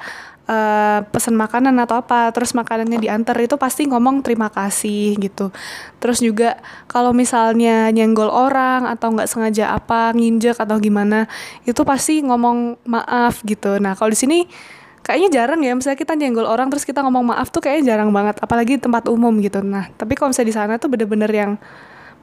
uh, 0.49 0.99
pesan 1.13 1.37
makanan 1.37 1.77
atau 1.77 2.01
apa 2.01 2.33
terus 2.33 2.57
makanannya 2.57 2.97
diantar 2.97 3.37
itu 3.37 3.55
pasti 3.55 3.85
ngomong 3.85 4.25
terima 4.25 4.49
kasih 4.49 5.15
gitu. 5.21 5.53
Terus 6.01 6.19
juga 6.19 6.57
kalau 6.89 7.13
misalnya 7.13 7.93
nyenggol 7.93 8.33
orang 8.33 8.89
atau 8.89 9.13
nggak 9.13 9.29
sengaja 9.29 9.77
apa 9.77 10.11
nginjek 10.17 10.57
atau 10.57 10.81
gimana 10.81 11.29
itu 11.69 11.85
pasti 11.85 12.25
ngomong 12.25 12.81
maaf 12.89 13.45
gitu. 13.45 13.77
Nah 13.77 13.93
kalau 13.93 14.09
di 14.09 14.19
sini 14.19 14.39
kayaknya 15.05 15.29
jarang 15.41 15.61
ya 15.63 15.73
misalnya 15.77 15.99
kita 16.01 16.13
nyenggol 16.17 16.49
orang 16.49 16.67
terus 16.73 16.83
kita 16.83 17.05
ngomong 17.05 17.31
maaf 17.31 17.53
tuh 17.53 17.63
kayaknya 17.63 17.95
jarang 17.95 18.09
banget 18.11 18.41
apalagi 18.41 18.75
di 18.77 18.81
tempat 18.81 19.05
umum 19.07 19.31
gitu. 19.39 19.61
Nah 19.61 19.87
tapi 19.95 20.17
kalau 20.17 20.33
misalnya 20.33 20.49
di 20.49 20.55
sana 20.57 20.73
tuh 20.81 20.89
bener-bener 20.89 21.29
yang 21.29 21.51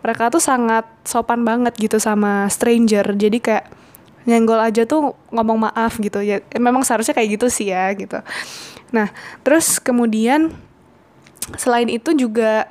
mereka 0.05 0.31
tuh 0.31 0.43
sangat 0.43 0.87
sopan 1.07 1.43
banget 1.47 1.75
gitu 1.79 1.99
sama 2.03 2.47
stranger. 2.53 3.07
Jadi 3.17 3.39
kayak 3.43 3.86
nyenggol 4.27 4.59
aja 4.59 4.85
tuh 4.85 5.15
ngomong 5.31 5.71
maaf 5.71 5.97
gitu. 6.03 6.21
Ya 6.21 6.43
memang 6.59 6.83
seharusnya 6.83 7.15
kayak 7.15 7.41
gitu 7.41 7.47
sih 7.49 7.71
ya 7.73 7.89
gitu. 7.95 8.21
Nah 8.91 9.11
terus 9.47 9.79
kemudian 9.79 10.53
selain 11.55 11.87
itu 11.87 12.13
juga 12.13 12.67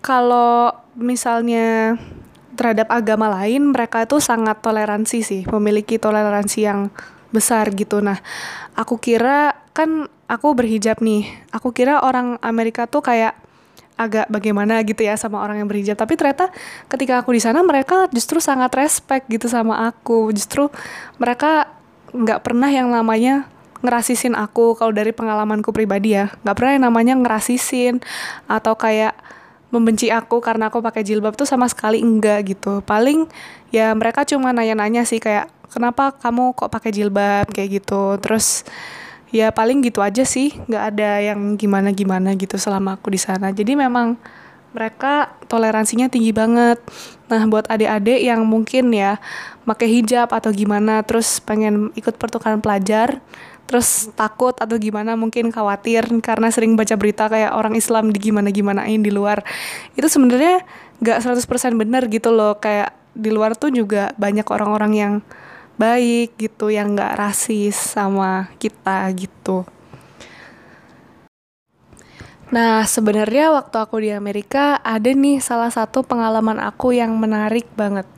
kalau 0.00 0.72
misalnya 0.96 2.00
terhadap 2.56 2.88
agama 2.92 3.28
lain 3.28 3.72
mereka 3.72 4.04
tuh 4.04 4.20
sangat 4.20 4.60
toleransi 4.60 5.18
sih 5.24 5.42
memiliki 5.48 5.96
toleransi 6.00 6.58
yang 6.64 6.92
besar 7.30 7.72
gitu. 7.72 8.00
Nah 8.04 8.20
aku 8.76 9.00
kira 9.00 9.56
kan 9.72 10.10
aku 10.28 10.52
berhijab 10.52 11.00
nih 11.00 11.24
aku 11.54 11.72
kira 11.72 12.02
orang 12.04 12.36
Amerika 12.42 12.84
tuh 12.84 13.00
kayak 13.00 13.38
agak 14.00 14.26
bagaimana 14.32 14.80
gitu 14.80 15.04
ya 15.04 15.20
sama 15.20 15.44
orang 15.44 15.60
yang 15.60 15.68
berhijab. 15.68 16.00
Tapi 16.00 16.16
ternyata 16.16 16.48
ketika 16.88 17.20
aku 17.20 17.36
di 17.36 17.42
sana 17.44 17.60
mereka 17.60 18.08
justru 18.08 18.40
sangat 18.40 18.72
respect 18.72 19.28
gitu 19.28 19.44
sama 19.52 19.84
aku. 19.92 20.32
Justru 20.32 20.72
mereka 21.20 21.68
nggak 22.16 22.40
pernah 22.40 22.72
yang 22.72 22.88
namanya 22.88 23.44
ngerasisin 23.84 24.32
aku. 24.32 24.72
Kalau 24.80 24.96
dari 24.96 25.12
pengalamanku 25.12 25.68
pribadi 25.76 26.16
ya 26.16 26.32
nggak 26.40 26.56
pernah 26.56 26.72
yang 26.80 26.84
namanya 26.88 27.14
ngerasisin 27.20 28.00
atau 28.48 28.72
kayak 28.72 29.12
membenci 29.70 30.10
aku 30.10 30.42
karena 30.42 30.66
aku 30.66 30.82
pakai 30.82 31.06
jilbab 31.06 31.38
tuh 31.38 31.46
sama 31.46 31.68
sekali 31.68 32.00
enggak 32.00 32.56
gitu. 32.56 32.82
Paling 32.82 33.28
ya 33.70 33.92
mereka 33.92 34.26
cuma 34.26 34.50
nanya-nanya 34.50 35.06
sih 35.06 35.22
kayak 35.22 35.46
kenapa 35.70 36.16
kamu 36.18 36.58
kok 36.58 36.72
pakai 36.72 36.90
jilbab? 36.90 37.46
kayak 37.54 37.84
gitu. 37.84 38.18
Terus 38.18 38.66
ya 39.30 39.50
paling 39.54 39.82
gitu 39.82 40.02
aja 40.02 40.22
sih. 40.26 40.54
Nggak 40.66 40.84
ada 40.94 41.10
yang 41.22 41.56
gimana 41.58 41.90
gimana 41.94 42.34
gitu 42.38 42.58
selama 42.58 42.98
aku 42.98 43.14
di 43.14 43.20
sana. 43.20 43.50
Jadi 43.50 43.74
memang 43.74 44.18
mereka 44.70 45.34
toleransinya 45.50 46.06
tinggi 46.06 46.30
banget. 46.30 46.78
Nah 47.26 47.42
buat 47.50 47.66
adik-adik 47.66 48.22
yang 48.22 48.46
mungkin 48.46 48.94
ya 48.94 49.18
pakai 49.66 49.86
hijab 49.90 50.30
atau 50.30 50.50
gimana 50.54 51.02
terus 51.02 51.42
pengen 51.42 51.90
ikut 51.98 52.18
pertukaran 52.18 52.62
pelajar 52.62 53.22
terus 53.70 54.10
takut 54.18 54.50
atau 54.58 54.74
gimana 54.82 55.14
mungkin 55.14 55.54
khawatir 55.54 56.02
karena 56.26 56.50
sering 56.50 56.74
baca 56.74 56.98
berita 56.98 57.30
kayak 57.30 57.54
orang 57.54 57.78
Islam 57.78 58.10
di 58.10 58.18
gimana 58.18 58.50
gimanain 58.50 58.98
di 58.98 59.14
luar. 59.14 59.46
Itu 59.94 60.10
sebenarnya 60.10 60.66
nggak 60.98 61.18
100% 61.22 61.78
benar 61.78 62.10
gitu 62.10 62.34
loh. 62.34 62.58
Kayak 62.58 62.98
di 63.14 63.30
luar 63.30 63.54
tuh 63.54 63.70
juga 63.70 64.10
banyak 64.18 64.46
orang-orang 64.46 64.92
yang 64.98 65.12
baik 65.80 66.36
gitu 66.36 66.68
yang 66.68 66.92
nggak 66.92 67.16
rasis 67.16 67.96
sama 67.96 68.52
kita 68.60 69.08
gitu 69.16 69.64
Nah, 72.50 72.82
sebenarnya 72.82 73.54
waktu 73.54 73.78
aku 73.78 74.02
di 74.02 74.10
Amerika 74.10 74.82
ada 74.82 75.06
nih 75.06 75.38
salah 75.38 75.70
satu 75.70 76.02
pengalaman 76.02 76.58
aku 76.58 76.90
yang 76.90 77.14
menarik 77.14 77.70
banget. 77.78 78.10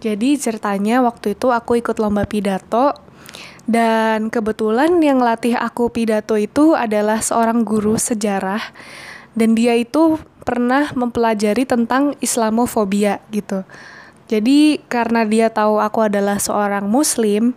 Jadi 0.00 0.40
ceritanya 0.40 1.04
waktu 1.04 1.36
itu 1.36 1.52
aku 1.52 1.84
ikut 1.84 2.00
lomba 2.00 2.24
pidato 2.24 2.96
dan 3.68 4.32
kebetulan 4.32 4.96
yang 5.04 5.20
latih 5.20 5.60
aku 5.60 5.92
pidato 5.92 6.40
itu 6.40 6.72
adalah 6.72 7.20
seorang 7.20 7.68
guru 7.68 8.00
sejarah 8.00 8.64
dan 9.36 9.52
dia 9.52 9.76
itu 9.76 10.16
pernah 10.46 10.88
mempelajari 10.96 11.68
tentang 11.68 12.16
Islamofobia 12.24 13.20
gitu. 13.28 13.60
Jadi 14.26 14.82
karena 14.90 15.22
dia 15.22 15.50
tahu 15.50 15.78
aku 15.78 16.10
adalah 16.10 16.42
seorang 16.42 16.90
muslim, 16.90 17.54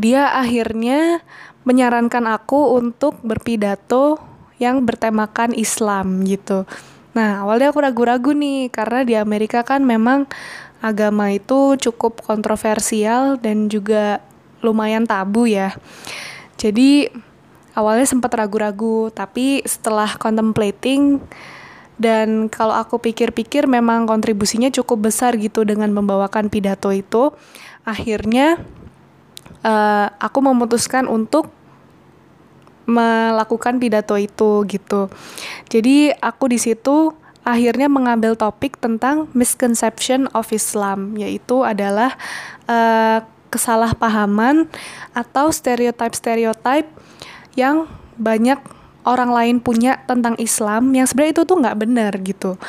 dia 0.00 0.32
akhirnya 0.32 1.20
menyarankan 1.68 2.24
aku 2.24 2.80
untuk 2.80 3.20
berpidato 3.20 4.16
yang 4.56 4.84
bertemakan 4.84 5.52
Islam 5.52 6.24
gitu. 6.24 6.64
Nah, 7.12 7.44
awalnya 7.44 7.72
aku 7.72 7.80
ragu-ragu 7.84 8.32
nih 8.32 8.72
karena 8.72 9.04
di 9.04 9.14
Amerika 9.16 9.60
kan 9.60 9.84
memang 9.84 10.24
agama 10.80 11.28
itu 11.32 11.76
cukup 11.76 12.24
kontroversial 12.24 13.36
dan 13.36 13.68
juga 13.68 14.24
lumayan 14.64 15.04
tabu 15.04 15.44
ya. 15.44 15.76
Jadi 16.56 17.08
awalnya 17.76 18.08
sempat 18.08 18.32
ragu-ragu, 18.36 19.12
tapi 19.12 19.60
setelah 19.68 20.16
contemplating 20.16 21.20
dan 22.00 22.48
kalau 22.48 22.72
aku 22.72 22.96
pikir-pikir 22.96 23.68
memang 23.68 24.08
kontribusinya 24.08 24.72
cukup 24.72 25.12
besar 25.12 25.36
gitu 25.36 25.68
dengan 25.68 25.92
membawakan 25.92 26.48
pidato 26.48 26.88
itu. 26.88 27.36
Akhirnya 27.84 28.56
uh, 29.60 30.08
aku 30.16 30.40
memutuskan 30.40 31.04
untuk 31.04 31.52
melakukan 32.88 33.76
pidato 33.76 34.16
itu 34.16 34.64
gitu. 34.64 35.12
Jadi 35.68 36.16
aku 36.16 36.48
di 36.48 36.56
situ 36.56 37.12
akhirnya 37.44 37.92
mengambil 37.92 38.32
topik 38.32 38.80
tentang 38.80 39.28
misconception 39.36 40.24
of 40.32 40.48
Islam 40.56 41.20
yaitu 41.20 41.68
adalah 41.68 42.16
uh, 42.64 43.20
kesalahpahaman 43.52 44.72
atau 45.12 45.52
stereotype-stereotype 45.52 46.88
yang 47.58 47.84
banyak 48.16 48.79
orang 49.04 49.30
lain 49.32 49.56
punya 49.60 50.00
tentang 50.04 50.36
Islam 50.36 50.92
yang 50.92 51.08
sebenarnya 51.08 51.40
itu 51.40 51.42
tuh 51.48 51.56
nggak 51.60 51.78
benar 51.78 52.12
gitu. 52.20 52.60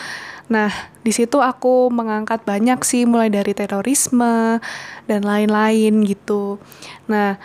Nah, 0.52 0.68
di 1.00 1.16
situ 1.16 1.40
aku 1.40 1.88
mengangkat 1.88 2.44
banyak 2.44 2.84
sih 2.84 3.08
mulai 3.08 3.32
dari 3.32 3.56
terorisme 3.56 4.60
dan 5.08 5.22
lain-lain 5.24 6.04
gitu. 6.04 6.60
Nah, 7.08 7.40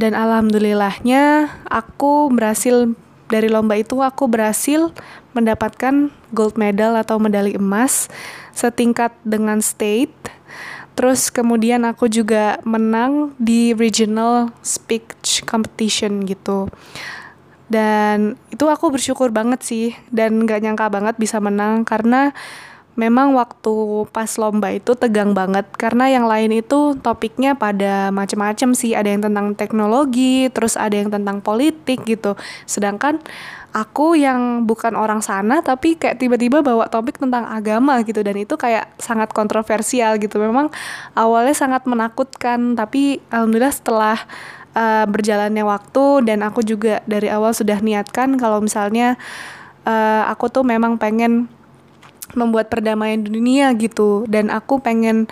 dan 0.00 0.16
alhamdulillahnya 0.16 1.52
aku 1.68 2.32
berhasil 2.32 2.96
dari 3.28 3.52
lomba 3.52 3.76
itu 3.76 4.00
aku 4.00 4.24
berhasil 4.32 4.96
mendapatkan 5.36 6.08
gold 6.32 6.56
medal 6.56 6.96
atau 6.96 7.20
medali 7.20 7.52
emas 7.52 8.08
setingkat 8.56 9.12
dengan 9.22 9.60
state. 9.60 10.16
Terus 10.96 11.30
kemudian 11.30 11.86
aku 11.86 12.10
juga 12.10 12.58
menang 12.66 13.36
di 13.38 13.76
regional 13.76 14.50
speech 14.64 15.44
competition 15.46 16.24
gitu. 16.24 16.66
Dan 17.68 18.40
itu 18.48 18.64
aku 18.64 18.88
bersyukur 18.88 19.28
banget 19.28 19.60
sih 19.60 19.92
dan 20.08 20.48
gak 20.48 20.64
nyangka 20.64 20.88
banget 20.88 21.20
bisa 21.20 21.36
menang 21.36 21.84
karena 21.84 22.32
memang 22.98 23.30
waktu 23.38 24.04
pas 24.10 24.26
lomba 24.42 24.74
itu 24.74 24.98
tegang 24.98 25.30
banget 25.30 25.70
karena 25.78 26.10
yang 26.10 26.26
lain 26.26 26.50
itu 26.50 26.98
topiknya 26.98 27.54
pada 27.54 28.10
macam-macam 28.10 28.74
sih. 28.74 28.98
Ada 28.98 29.14
yang 29.14 29.22
tentang 29.22 29.54
teknologi 29.54 30.50
terus 30.50 30.74
ada 30.74 30.98
yang 30.98 31.12
tentang 31.12 31.38
politik 31.38 32.02
gitu. 32.02 32.34
Sedangkan 32.66 33.22
aku 33.70 34.18
yang 34.18 34.66
bukan 34.66 34.98
orang 34.98 35.22
sana 35.22 35.62
tapi 35.62 35.94
kayak 35.94 36.18
tiba-tiba 36.18 36.58
bawa 36.64 36.90
topik 36.90 37.22
tentang 37.22 37.46
agama 37.46 38.02
gitu 38.02 38.24
dan 38.26 38.34
itu 38.34 38.58
kayak 38.58 38.90
sangat 38.98 39.30
kontroversial 39.30 40.18
gitu. 40.18 40.42
Memang 40.42 40.74
awalnya 41.14 41.54
sangat 41.54 41.86
menakutkan 41.86 42.74
tapi 42.74 43.22
alhamdulillah 43.30 43.70
setelah 43.70 44.18
uh, 44.74 45.04
berjalannya 45.08 45.64
waktu 45.64 46.28
dan 46.28 46.44
aku 46.44 46.64
juga 46.64 47.00
dari 47.08 47.28
awal 47.30 47.52
sudah 47.54 47.78
niatkan 47.80 48.36
kalau 48.36 48.60
misalnya 48.60 49.16
uh, 49.88 50.28
aku 50.28 50.50
tuh 50.52 50.64
memang 50.66 50.96
pengen 51.00 51.48
membuat 52.36 52.68
perdamaian 52.68 53.20
dunia 53.24 53.72
gitu. 53.76 54.28
Dan 54.28 54.52
aku 54.52 54.80
pengen 54.82 55.30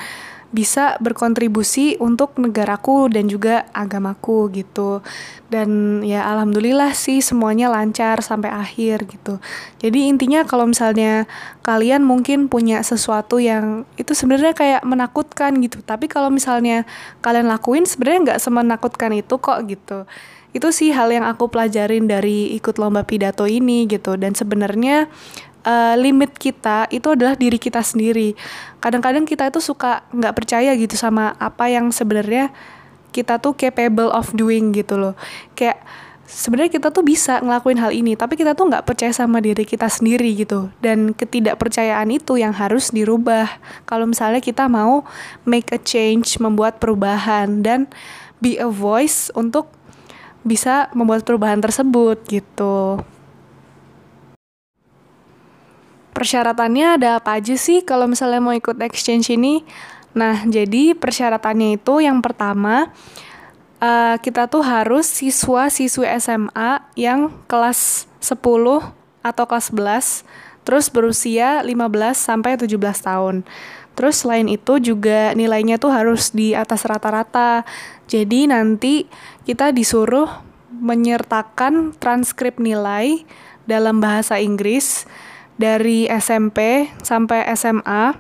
bisa 0.55 0.95
berkontribusi 1.03 1.99
untuk 1.99 2.39
negaraku 2.39 3.11
dan 3.11 3.27
juga 3.27 3.67
agamaku 3.75 4.51
gitu. 4.55 5.03
Dan 5.51 6.01
ya 6.07 6.27
alhamdulillah 6.27 6.95
sih 6.95 7.19
semuanya 7.23 7.71
lancar 7.71 8.23
sampai 8.23 8.51
akhir 8.51 9.07
gitu. 9.11 9.43
Jadi 9.83 10.11
intinya 10.11 10.47
kalau 10.47 10.67
misalnya 10.71 11.27
kalian 11.67 12.07
mungkin 12.07 12.47
punya 12.47 12.83
sesuatu 12.87 13.43
yang 13.43 13.87
itu 13.99 14.15
sebenarnya 14.15 14.55
kayak 14.55 14.83
menakutkan 14.87 15.59
gitu. 15.63 15.83
Tapi 15.83 16.07
kalau 16.07 16.31
misalnya 16.31 16.87
kalian 17.23 17.51
lakuin 17.51 17.87
sebenarnya 17.87 18.35
nggak 18.35 18.41
semenakutkan 18.43 19.11
itu 19.15 19.35
kok 19.39 19.59
gitu. 19.67 20.07
Itu 20.55 20.73
sih 20.73 20.89
hal 20.95 21.13
yang 21.13 21.29
aku 21.29 21.53
pelajarin 21.53 22.09
dari 22.09 22.55
ikut 22.57 22.81
lomba 22.81 23.05
pidato 23.05 23.45
ini 23.45 23.85
gitu. 23.91 24.17
Dan 24.17 24.33
sebenarnya 24.33 25.11
uh, 25.67 25.95
limit 25.99 26.33
kita 26.39 26.87
itu 26.95 27.13
adalah 27.13 27.35
diri 27.35 27.59
kita 27.59 27.83
sendiri. 27.83 28.39
Kadang-kadang 28.79 29.27
kita 29.27 29.51
itu 29.51 29.59
suka 29.59 30.07
nggak 30.15 30.35
percaya 30.39 30.73
gitu 30.79 30.95
sama 30.95 31.35
apa 31.43 31.67
yang 31.67 31.91
sebenarnya 31.91 32.55
kita 33.11 33.43
tuh 33.43 33.59
capable 33.59 34.09
of 34.15 34.31
doing 34.33 34.71
gitu 34.71 34.95
loh. 34.95 35.15
Kayak 35.59 35.83
sebenarnya 36.31 36.71
kita 36.79 36.89
tuh 36.95 37.03
bisa 37.03 37.43
ngelakuin 37.43 37.81
hal 37.83 37.91
ini, 37.91 38.15
tapi 38.15 38.39
kita 38.39 38.55
tuh 38.55 38.71
nggak 38.71 38.87
percaya 38.87 39.11
sama 39.11 39.43
diri 39.43 39.67
kita 39.67 39.91
sendiri 39.91 40.31
gitu. 40.39 40.71
Dan 40.79 41.13
ketidakpercayaan 41.13 42.09
itu 42.15 42.39
yang 42.39 42.55
harus 42.55 42.95
dirubah. 42.95 43.51
Kalau 43.89 44.07
misalnya 44.07 44.39
kita 44.39 44.71
mau 44.71 45.03
make 45.43 45.75
a 45.75 45.81
change, 45.81 46.39
membuat 46.39 46.79
perubahan 46.79 47.65
dan 47.65 47.91
be 48.39 48.61
a 48.61 48.69
voice 48.69 49.33
untuk 49.33 49.73
bisa 50.47 50.87
membuat 50.95 51.27
perubahan 51.27 51.59
tersebut 51.59 52.23
gitu 52.31 53.03
persyaratannya 56.17 56.97
ada 56.97 57.21
apa 57.21 57.37
aja 57.37 57.53
sih 57.61 57.85
kalau 57.85 58.09
misalnya 58.09 58.41
mau 58.41 58.57
ikut 58.57 58.81
exchange 58.81 59.29
ini? 59.29 59.61
Nah, 60.17 60.49
jadi 60.49 60.97
persyaratannya 60.97 61.77
itu 61.77 62.01
yang 62.01 62.25
pertama 62.25 62.89
uh, 63.85 64.17
kita 64.17 64.49
tuh 64.49 64.65
harus 64.65 65.05
siswa-siswi 65.05 66.09
SMA 66.17 66.81
yang 66.97 67.29
kelas 67.45 68.09
10 68.25 68.41
atau 69.21 69.45
kelas 69.45 69.69
11 69.69 70.65
terus 70.67 70.91
berusia 70.91 71.61
15 71.61 71.77
sampai 72.17 72.57
17 72.57 72.75
tahun. 72.81 73.45
Terus 73.97 74.25
selain 74.25 74.49
itu 74.49 74.81
juga 74.81 75.33
nilainya 75.37 75.81
tuh 75.81 75.93
harus 75.95 76.33
di 76.33 76.53
atas 76.53 76.85
rata-rata. 76.85 77.65
Jadi 78.09 78.51
nanti 78.51 79.09
kita 79.49 79.73
disuruh 79.73 80.29
menyertakan 80.69 81.97
transkrip 81.97 82.61
nilai 82.61 83.25
dalam 83.65 84.03
bahasa 84.03 84.37
Inggris 84.37 85.09
dari 85.57 86.09
SMP 86.09 86.89
sampai 87.01 87.49
SMA. 87.57 88.17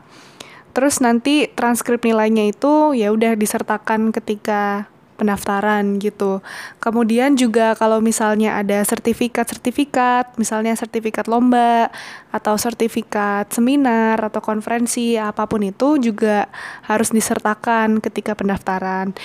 Terus 0.77 1.01
nanti 1.01 1.49
transkrip 1.49 2.05
nilainya 2.05 2.53
itu 2.53 2.93
ya 2.93 3.09
udah 3.09 3.33
disertakan 3.33 4.13
ketika 4.13 4.93
pendaftaran 5.17 5.97
gitu. 5.97 6.45
Kemudian 6.79 7.35
juga 7.41 7.73
kalau 7.75 8.05
misalnya 8.05 8.61
ada 8.61 8.85
sertifikat-sertifikat, 8.85 10.37
misalnya 10.37 10.77
sertifikat 10.77 11.25
lomba 11.27 11.89
atau 12.29 12.55
sertifikat 12.61 13.49
seminar 13.49 14.21
atau 14.21 14.45
konferensi 14.45 15.17
apa 15.17 15.49
pun 15.49 15.65
itu 15.65 15.97
juga 15.97 16.53
harus 16.85 17.11
disertakan 17.11 18.05
ketika 18.05 18.37
pendaftaran. 18.37 19.17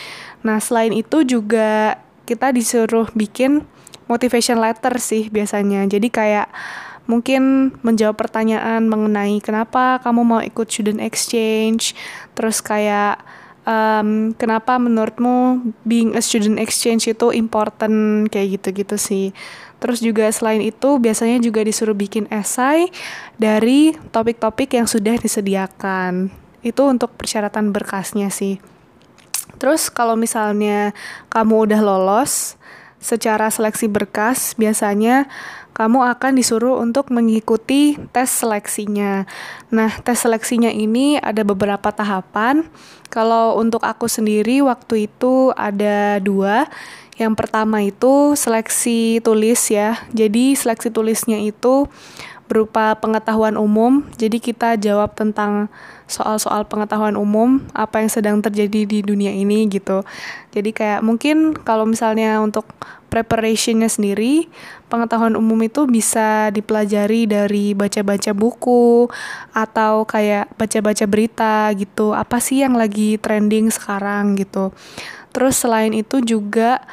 Nah, 0.48 0.58
selain 0.64 0.96
itu 0.96 1.28
juga 1.28 2.00
kita 2.24 2.56
disuruh 2.56 3.12
bikin 3.12 3.68
motivation 4.08 4.64
letter 4.64 4.96
sih 4.98 5.28
biasanya. 5.28 5.84
Jadi 5.92 6.08
kayak 6.08 6.48
mungkin 7.12 7.76
menjawab 7.84 8.16
pertanyaan 8.16 8.88
mengenai 8.88 9.44
kenapa 9.44 10.00
kamu 10.00 10.22
mau 10.24 10.40
ikut 10.40 10.72
student 10.72 11.04
exchange, 11.04 11.92
terus 12.32 12.64
kayak 12.64 13.20
um, 13.68 14.32
kenapa 14.40 14.80
menurutmu 14.80 15.60
being 15.84 16.16
a 16.16 16.22
student 16.24 16.58
exchange 16.58 17.12
itu 17.12 17.36
important 17.36 18.32
kayak 18.32 18.62
gitu-gitu 18.62 18.96
sih. 18.96 19.26
Terus 19.82 19.98
juga 19.98 20.30
selain 20.30 20.62
itu 20.62 21.02
biasanya 21.02 21.42
juga 21.42 21.66
disuruh 21.66 21.98
bikin 21.98 22.30
esai 22.30 22.94
dari 23.42 23.98
topik-topik 24.14 24.78
yang 24.78 24.86
sudah 24.86 25.18
disediakan. 25.18 26.30
Itu 26.62 26.86
untuk 26.86 27.18
persyaratan 27.18 27.74
berkasnya 27.74 28.30
sih. 28.30 28.62
Terus 29.58 29.90
kalau 29.90 30.14
misalnya 30.14 30.94
kamu 31.34 31.70
udah 31.70 31.82
lolos 31.82 32.62
secara 33.02 33.50
seleksi 33.50 33.90
berkas, 33.90 34.54
biasanya 34.54 35.26
kamu 35.82 36.14
akan 36.14 36.38
disuruh 36.38 36.78
untuk 36.78 37.10
mengikuti 37.10 37.98
tes 38.14 38.30
seleksinya. 38.30 39.26
Nah, 39.74 39.90
tes 40.06 40.22
seleksinya 40.22 40.70
ini 40.70 41.18
ada 41.18 41.42
beberapa 41.42 41.90
tahapan. 41.90 42.70
Kalau 43.10 43.58
untuk 43.58 43.82
aku 43.82 44.06
sendiri 44.06 44.62
waktu 44.62 45.10
itu 45.10 45.50
ada 45.58 46.22
dua. 46.22 46.70
Yang 47.18 47.34
pertama 47.34 47.82
itu 47.82 48.38
seleksi 48.38 49.26
tulis 49.26 49.74
ya. 49.74 49.98
Jadi 50.14 50.54
seleksi 50.54 50.94
tulisnya 50.94 51.42
itu 51.42 51.90
berupa 52.52 53.00
pengetahuan 53.00 53.56
umum. 53.56 54.04
Jadi 54.20 54.44
kita 54.44 54.76
jawab 54.76 55.16
tentang 55.16 55.72
soal-soal 56.04 56.68
pengetahuan 56.68 57.16
umum 57.16 57.64
apa 57.72 58.04
yang 58.04 58.12
sedang 58.12 58.44
terjadi 58.44 58.84
di 58.84 59.00
dunia 59.00 59.32
ini 59.32 59.72
gitu. 59.72 60.04
Jadi 60.52 60.76
kayak 60.76 61.00
mungkin 61.00 61.56
kalau 61.56 61.88
misalnya 61.88 62.44
untuk 62.44 62.68
preparationnya 63.08 63.88
sendiri, 63.88 64.52
pengetahuan 64.92 65.40
umum 65.40 65.64
itu 65.64 65.88
bisa 65.88 66.52
dipelajari 66.52 67.24
dari 67.24 67.72
baca-baca 67.72 68.36
buku 68.36 69.08
atau 69.56 70.04
kayak 70.04 70.52
baca-baca 70.60 71.08
berita 71.08 71.72
gitu. 71.80 72.12
Apa 72.12 72.44
sih 72.44 72.68
yang 72.68 72.76
lagi 72.76 73.16
trending 73.16 73.72
sekarang 73.72 74.36
gitu. 74.36 74.76
Terus 75.32 75.56
selain 75.56 75.96
itu 75.96 76.20
juga 76.20 76.84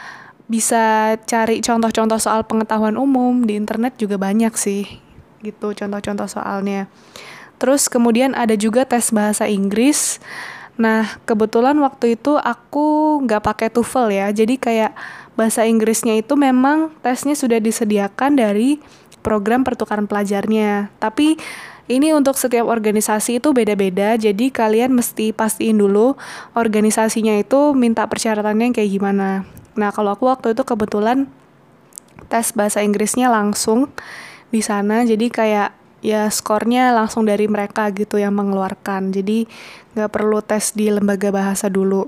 bisa 0.47 1.19
cari 1.27 1.59
contoh-contoh 1.59 2.23
soal 2.23 2.47
pengetahuan 2.47 2.95
umum 2.95 3.43
di 3.43 3.59
internet 3.59 3.99
juga 3.99 4.17
banyak 4.17 4.55
sih 4.55 5.08
gitu 5.43 5.75
contoh-contoh 5.75 6.29
soalnya. 6.29 6.91
Terus 7.59 7.91
kemudian 7.91 8.39
ada 8.39 8.55
juga 8.55 8.87
tes 8.87 9.11
bahasa 9.11 9.51
Inggris. 9.51 10.23
Nah, 10.79 11.19
kebetulan 11.27 11.75
waktu 11.83 12.15
itu 12.15 12.39
aku 12.39 13.19
nggak 13.27 13.43
pakai 13.43 13.69
TOEFL 13.75 14.15
ya. 14.15 14.27
Jadi 14.31 14.55
kayak 14.63 14.95
bahasa 15.35 15.67
Inggrisnya 15.67 16.19
itu 16.19 16.39
memang 16.39 16.95
tesnya 17.03 17.35
sudah 17.35 17.59
disediakan 17.59 18.39
dari 18.39 18.79
program 19.27 19.67
pertukaran 19.67 20.07
pelajarnya. 20.07 20.95
Tapi 21.03 21.35
ini 21.89 22.13
untuk 22.15 22.37
setiap 22.37 22.69
organisasi 22.69 23.41
itu 23.41 23.51
beda-beda, 23.57 24.15
jadi 24.21 24.53
kalian 24.53 24.93
mesti 24.93 25.33
pastiin 25.33 25.81
dulu 25.81 26.21
organisasinya 26.53 27.41
itu 27.41 27.73
minta 27.73 28.05
persyaratannya 28.05 28.77
kayak 28.77 28.91
gimana. 28.93 29.49
Nah, 29.73 29.91
kalau 29.91 30.13
aku 30.13 30.29
waktu 30.29 30.53
itu 30.53 30.63
kebetulan 30.69 31.33
tes 32.29 32.53
bahasa 32.53 32.85
Inggrisnya 32.85 33.33
langsung 33.33 33.89
di 34.49 34.61
sana. 34.65 35.05
Jadi 35.05 35.29
kayak 35.33 35.71
ya 35.99 36.31
skornya 36.31 36.95
langsung 36.95 37.27
dari 37.27 37.51
mereka 37.51 37.91
gitu 37.91 38.23
yang 38.23 38.35
mengeluarkan. 38.37 39.11
Jadi 39.11 39.49
nggak 39.99 40.11
perlu 40.13 40.39
tes 40.45 40.73
di 40.75 40.89
lembaga 40.93 41.35
bahasa 41.35 41.67
dulu. 41.67 42.07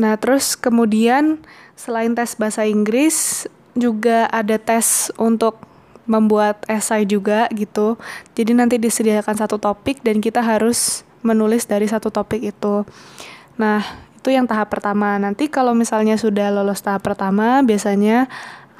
Nah 0.00 0.16
terus 0.16 0.56
kemudian 0.56 1.42
selain 1.76 2.16
tes 2.16 2.32
bahasa 2.38 2.64
Inggris 2.64 3.44
juga 3.76 4.28
ada 4.32 4.56
tes 4.56 5.12
untuk 5.20 5.60
membuat 6.08 6.64
esai 6.66 7.06
juga 7.06 7.46
gitu. 7.52 8.00
Jadi 8.34 8.52
nanti 8.56 8.76
disediakan 8.80 9.36
satu 9.38 9.56
topik 9.60 10.02
dan 10.02 10.18
kita 10.18 10.42
harus 10.42 11.06
menulis 11.22 11.68
dari 11.68 11.86
satu 11.86 12.10
topik 12.10 12.42
itu. 12.42 12.82
Nah 13.54 13.84
Itu 14.22 14.30
yang 14.30 14.46
tahap 14.46 14.70
pertama. 14.70 15.18
Nanti 15.18 15.50
kalau 15.50 15.74
misalnya 15.74 16.14
sudah 16.14 16.54
lolos 16.54 16.78
tahap 16.78 17.02
pertama, 17.02 17.58
biasanya 17.66 18.30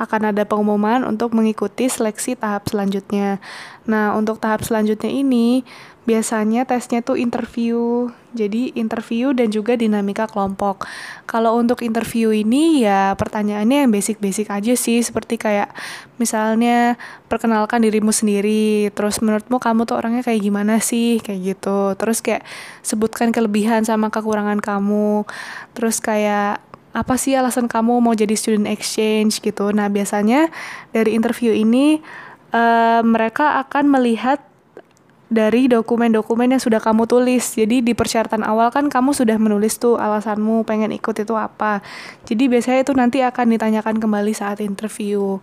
akan 0.00 0.33
ada 0.33 0.48
pengumuman 0.48 1.05
untuk 1.05 1.37
mengikuti 1.37 1.88
seleksi 1.88 2.38
tahap 2.38 2.68
selanjutnya. 2.68 3.38
Nah, 3.85 4.14
untuk 4.16 4.40
tahap 4.40 4.64
selanjutnya 4.64 5.11
ini 5.11 5.66
biasanya 6.02 6.66
tesnya 6.66 6.98
tuh 6.98 7.14
interview. 7.14 8.11
Jadi 8.33 8.74
interview 8.74 9.31
dan 9.37 9.52
juga 9.52 9.78
dinamika 9.78 10.26
kelompok. 10.26 10.88
Kalau 11.28 11.55
untuk 11.61 11.85
interview 11.85 12.33
ini 12.33 12.83
ya 12.83 13.14
pertanyaannya 13.14 13.87
yang 13.87 13.92
basic-basic 13.92 14.48
aja 14.50 14.74
sih 14.74 15.05
seperti 15.05 15.37
kayak 15.37 15.70
misalnya 16.16 16.96
perkenalkan 17.28 17.85
dirimu 17.85 18.11
sendiri, 18.11 18.90
terus 18.96 19.20
menurutmu 19.20 19.61
kamu 19.61 19.85
tuh 19.85 20.00
orangnya 20.00 20.24
kayak 20.24 20.42
gimana 20.42 20.81
sih 20.81 21.20
kayak 21.20 21.55
gitu. 21.55 21.94
Terus 21.94 22.18
kayak 22.24 22.42
sebutkan 22.83 23.31
kelebihan 23.31 23.85
sama 23.85 24.09
kekurangan 24.11 24.59
kamu. 24.59 25.28
Terus 25.76 26.00
kayak 26.02 26.71
apa 26.92 27.16
sih 27.16 27.33
alasan 27.33 27.68
kamu 27.68 28.05
mau 28.05 28.12
jadi 28.12 28.37
student 28.37 28.68
exchange 28.68 29.40
gitu. 29.40 29.72
Nah, 29.72 29.88
biasanya 29.88 30.52
dari 30.92 31.16
interview 31.16 31.57
ini 31.57 32.05
uh, 32.52 33.00
mereka 33.00 33.61
akan 33.64 33.88
melihat 33.88 34.44
dari 35.33 35.64
dokumen-dokumen 35.64 36.52
yang 36.52 36.61
sudah 36.61 36.76
kamu 36.76 37.09
tulis. 37.09 37.57
Jadi 37.57 37.81
di 37.81 37.96
persyaratan 37.96 38.44
awal 38.44 38.68
kan 38.68 38.92
kamu 38.92 39.16
sudah 39.16 39.40
menulis 39.40 39.81
tuh 39.81 39.96
alasanmu 39.96 40.68
pengen 40.68 40.92
ikut 40.92 41.16
itu 41.16 41.33
apa. 41.33 41.81
Jadi 42.28 42.52
biasanya 42.52 42.85
itu 42.85 42.92
nanti 42.92 43.24
akan 43.24 43.57
ditanyakan 43.57 43.96
kembali 43.96 44.37
saat 44.37 44.61
interview. 44.61 45.40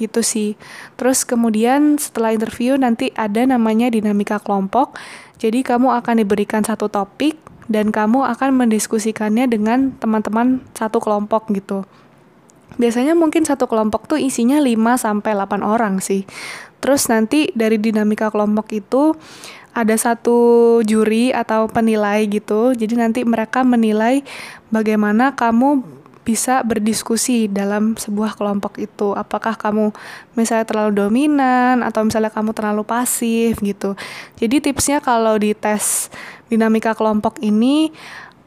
Gitu 0.00 0.24
sih. 0.24 0.56
Terus 0.96 1.28
kemudian 1.28 2.00
setelah 2.00 2.32
interview 2.32 2.80
nanti 2.80 3.12
ada 3.12 3.44
namanya 3.44 3.92
dinamika 3.92 4.40
kelompok. 4.40 4.96
Jadi 5.36 5.60
kamu 5.60 5.92
akan 6.00 6.24
diberikan 6.24 6.64
satu 6.64 6.88
topik 6.88 7.47
dan 7.68 7.92
kamu 7.92 8.24
akan 8.24 8.64
mendiskusikannya 8.64 9.48
dengan 9.48 9.92
teman-teman 10.00 10.64
satu 10.72 10.98
kelompok 10.98 11.52
gitu. 11.52 11.84
Biasanya 12.76 13.16
mungkin 13.16 13.44
satu 13.48 13.64
kelompok 13.64 14.08
tuh 14.08 14.20
isinya 14.20 14.60
5 14.60 14.76
sampai 15.00 15.32
8 15.36 15.64
orang 15.64 16.00
sih. 16.04 16.28
Terus 16.84 17.08
nanti 17.08 17.52
dari 17.52 17.80
dinamika 17.80 18.28
kelompok 18.28 18.70
itu 18.72 19.16
ada 19.76 19.94
satu 19.94 20.80
juri 20.82 21.30
atau 21.30 21.70
penilai 21.70 22.26
gitu. 22.26 22.74
Jadi 22.74 22.94
nanti 22.98 23.20
mereka 23.22 23.62
menilai 23.62 24.26
bagaimana 24.72 25.34
kamu 25.38 25.97
bisa 26.28 26.60
berdiskusi 26.60 27.48
dalam 27.48 27.96
sebuah 27.96 28.36
kelompok 28.36 28.76
itu. 28.76 29.16
Apakah 29.16 29.56
kamu 29.56 29.96
misalnya 30.36 30.68
terlalu 30.68 30.92
dominan 31.00 31.80
atau 31.80 32.04
misalnya 32.04 32.28
kamu 32.28 32.52
terlalu 32.52 32.84
pasif 32.84 33.56
gitu. 33.64 33.96
Jadi 34.36 34.60
tipsnya 34.60 35.00
kalau 35.00 35.40
di 35.40 35.56
tes 35.56 36.12
dinamika 36.52 36.92
kelompok 36.92 37.40
ini 37.40 37.88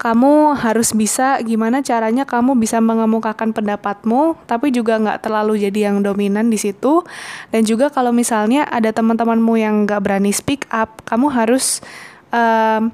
kamu 0.02 0.58
harus 0.58 0.98
bisa 0.98 1.38
gimana 1.46 1.86
caranya 1.86 2.26
kamu 2.26 2.58
bisa 2.58 2.82
mengemukakan 2.82 3.54
pendapatmu 3.54 4.34
tapi 4.50 4.74
juga 4.74 4.98
nggak 4.98 5.22
terlalu 5.22 5.62
jadi 5.62 5.94
yang 5.94 6.02
dominan 6.02 6.50
di 6.50 6.58
situ 6.58 7.06
dan 7.54 7.62
juga 7.62 7.94
kalau 7.94 8.10
misalnya 8.10 8.66
ada 8.66 8.90
teman-temanmu 8.90 9.62
yang 9.62 9.86
nggak 9.86 10.02
berani 10.02 10.34
speak 10.34 10.66
up 10.74 11.06
kamu 11.06 11.30
harus 11.30 11.86
um, 12.34 12.90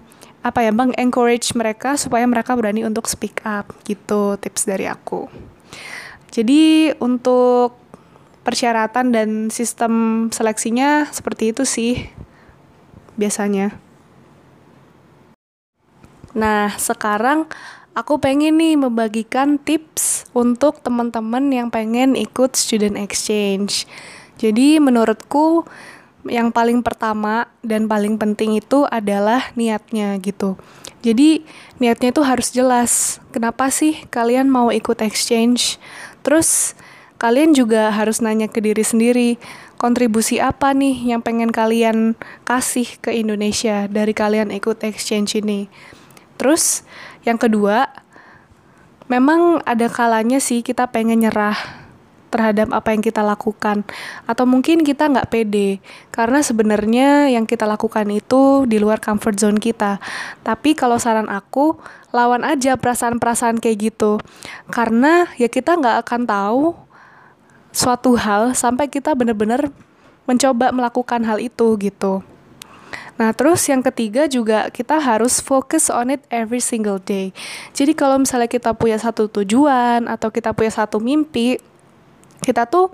apa 0.47 0.63
ya 0.63 0.71
bang 0.71 0.95
encourage 0.95 1.51
mereka 1.53 1.99
supaya 1.99 2.23
mereka 2.23 2.55
berani 2.55 2.87
untuk 2.87 3.05
speak 3.11 3.43
up 3.43 3.67
gitu 3.83 4.39
tips 4.39 4.63
dari 4.63 4.87
aku 4.87 5.27
jadi 6.31 6.95
untuk 7.03 7.75
persyaratan 8.47 9.11
dan 9.11 9.29
sistem 9.51 10.27
seleksinya 10.31 11.11
seperti 11.11 11.51
itu 11.51 11.67
sih 11.67 12.07
biasanya 13.19 13.75
Nah, 16.37 16.69
sekarang 16.77 17.49
aku 17.97 18.21
pengen 18.21 18.61
nih 18.61 18.77
membagikan 18.77 19.57
tips 19.57 20.29
untuk 20.37 20.85
teman-teman 20.85 21.49
yang 21.49 21.73
pengen 21.73 22.13
ikut 22.13 22.53
student 22.53 22.93
exchange. 22.93 23.89
Jadi 24.37 24.77
menurutku 24.77 25.65
yang 26.27 26.51
paling 26.51 26.83
pertama 26.83 27.47
dan 27.63 27.87
paling 27.87 28.19
penting 28.19 28.59
itu 28.59 28.83
adalah 28.87 29.51
niatnya 29.55 30.15
gitu. 30.21 30.59
Jadi 31.01 31.45
niatnya 31.79 32.11
itu 32.11 32.21
harus 32.25 32.51
jelas. 32.51 33.23
Kenapa 33.31 33.71
sih 33.71 34.03
kalian 34.11 34.51
mau 34.51 34.73
ikut 34.73 34.99
exchange? 34.99 35.79
Terus 36.25 36.75
kalian 37.21 37.55
juga 37.55 37.89
harus 37.93 38.19
nanya 38.19 38.51
ke 38.51 38.59
diri 38.59 38.83
sendiri, 38.83 39.39
kontribusi 39.79 40.41
apa 40.41 40.73
nih 40.73 41.15
yang 41.15 41.21
pengen 41.23 41.53
kalian 41.53 42.17
kasih 42.43 42.99
ke 42.99 43.13
Indonesia 43.13 43.87
dari 43.87 44.11
kalian 44.11 44.51
ikut 44.51 44.83
exchange 44.83 45.37
ini? 45.37 45.71
Terus 46.35 46.83
yang 47.23 47.39
kedua, 47.39 47.87
memang 49.07 49.63
ada 49.63 49.87
kalanya 49.87 50.43
sih 50.43 50.59
kita 50.61 50.91
pengen 50.91 51.23
nyerah 51.23 51.86
terhadap 52.27 52.71
apa 52.71 52.93
yang 52.93 53.01
kita 53.01 53.23
lakukan. 53.23 53.87
Atau 54.27 54.45
mungkin 54.47 54.83
kita 54.83 55.07
nggak 55.07 55.29
pede 55.31 55.79
karena 56.11 56.39
sebenarnya 56.43 57.31
yang 57.31 57.47
kita 57.47 57.63
lakukan 57.63 58.07
itu 58.11 58.67
di 58.69 58.77
luar 58.77 58.99
comfort 58.99 59.37
zone 59.39 59.59
kita. 59.59 59.99
Tapi 60.43 60.75
kalau 60.75 60.99
saran 60.99 61.27
aku 61.27 61.79
lawan 62.11 62.43
aja 62.47 62.75
perasaan-perasaan 62.75 63.59
kayak 63.59 63.93
gitu. 63.93 64.19
Karena 64.71 65.27
ya 65.39 65.47
kita 65.51 65.75
nggak 65.75 66.07
akan 66.07 66.21
tahu 66.27 66.63
suatu 67.71 68.17
hal 68.17 68.57
sampai 68.57 68.89
kita 68.89 69.13
benar-benar 69.13 69.69
mencoba 70.27 70.73
melakukan 70.75 71.23
hal 71.23 71.39
itu 71.39 71.77
gitu. 71.79 72.25
Nah, 73.17 73.33
terus 73.33 73.65
yang 73.65 73.81
ketiga 73.81 74.29
juga 74.29 74.69
kita 74.69 75.01
harus 75.01 75.41
fokus 75.41 75.89
on 75.89 76.13
it 76.13 76.21
every 76.29 76.61
single 76.61 77.01
day. 77.01 77.33
Jadi 77.73 77.97
kalau 77.97 78.21
misalnya 78.21 78.45
kita 78.45 78.77
punya 78.77 79.01
satu 79.01 79.25
tujuan 79.25 80.05
atau 80.05 80.29
kita 80.29 80.53
punya 80.53 80.69
satu 80.69 81.01
mimpi, 81.01 81.57
kita 82.41 82.69
tuh 82.69 82.93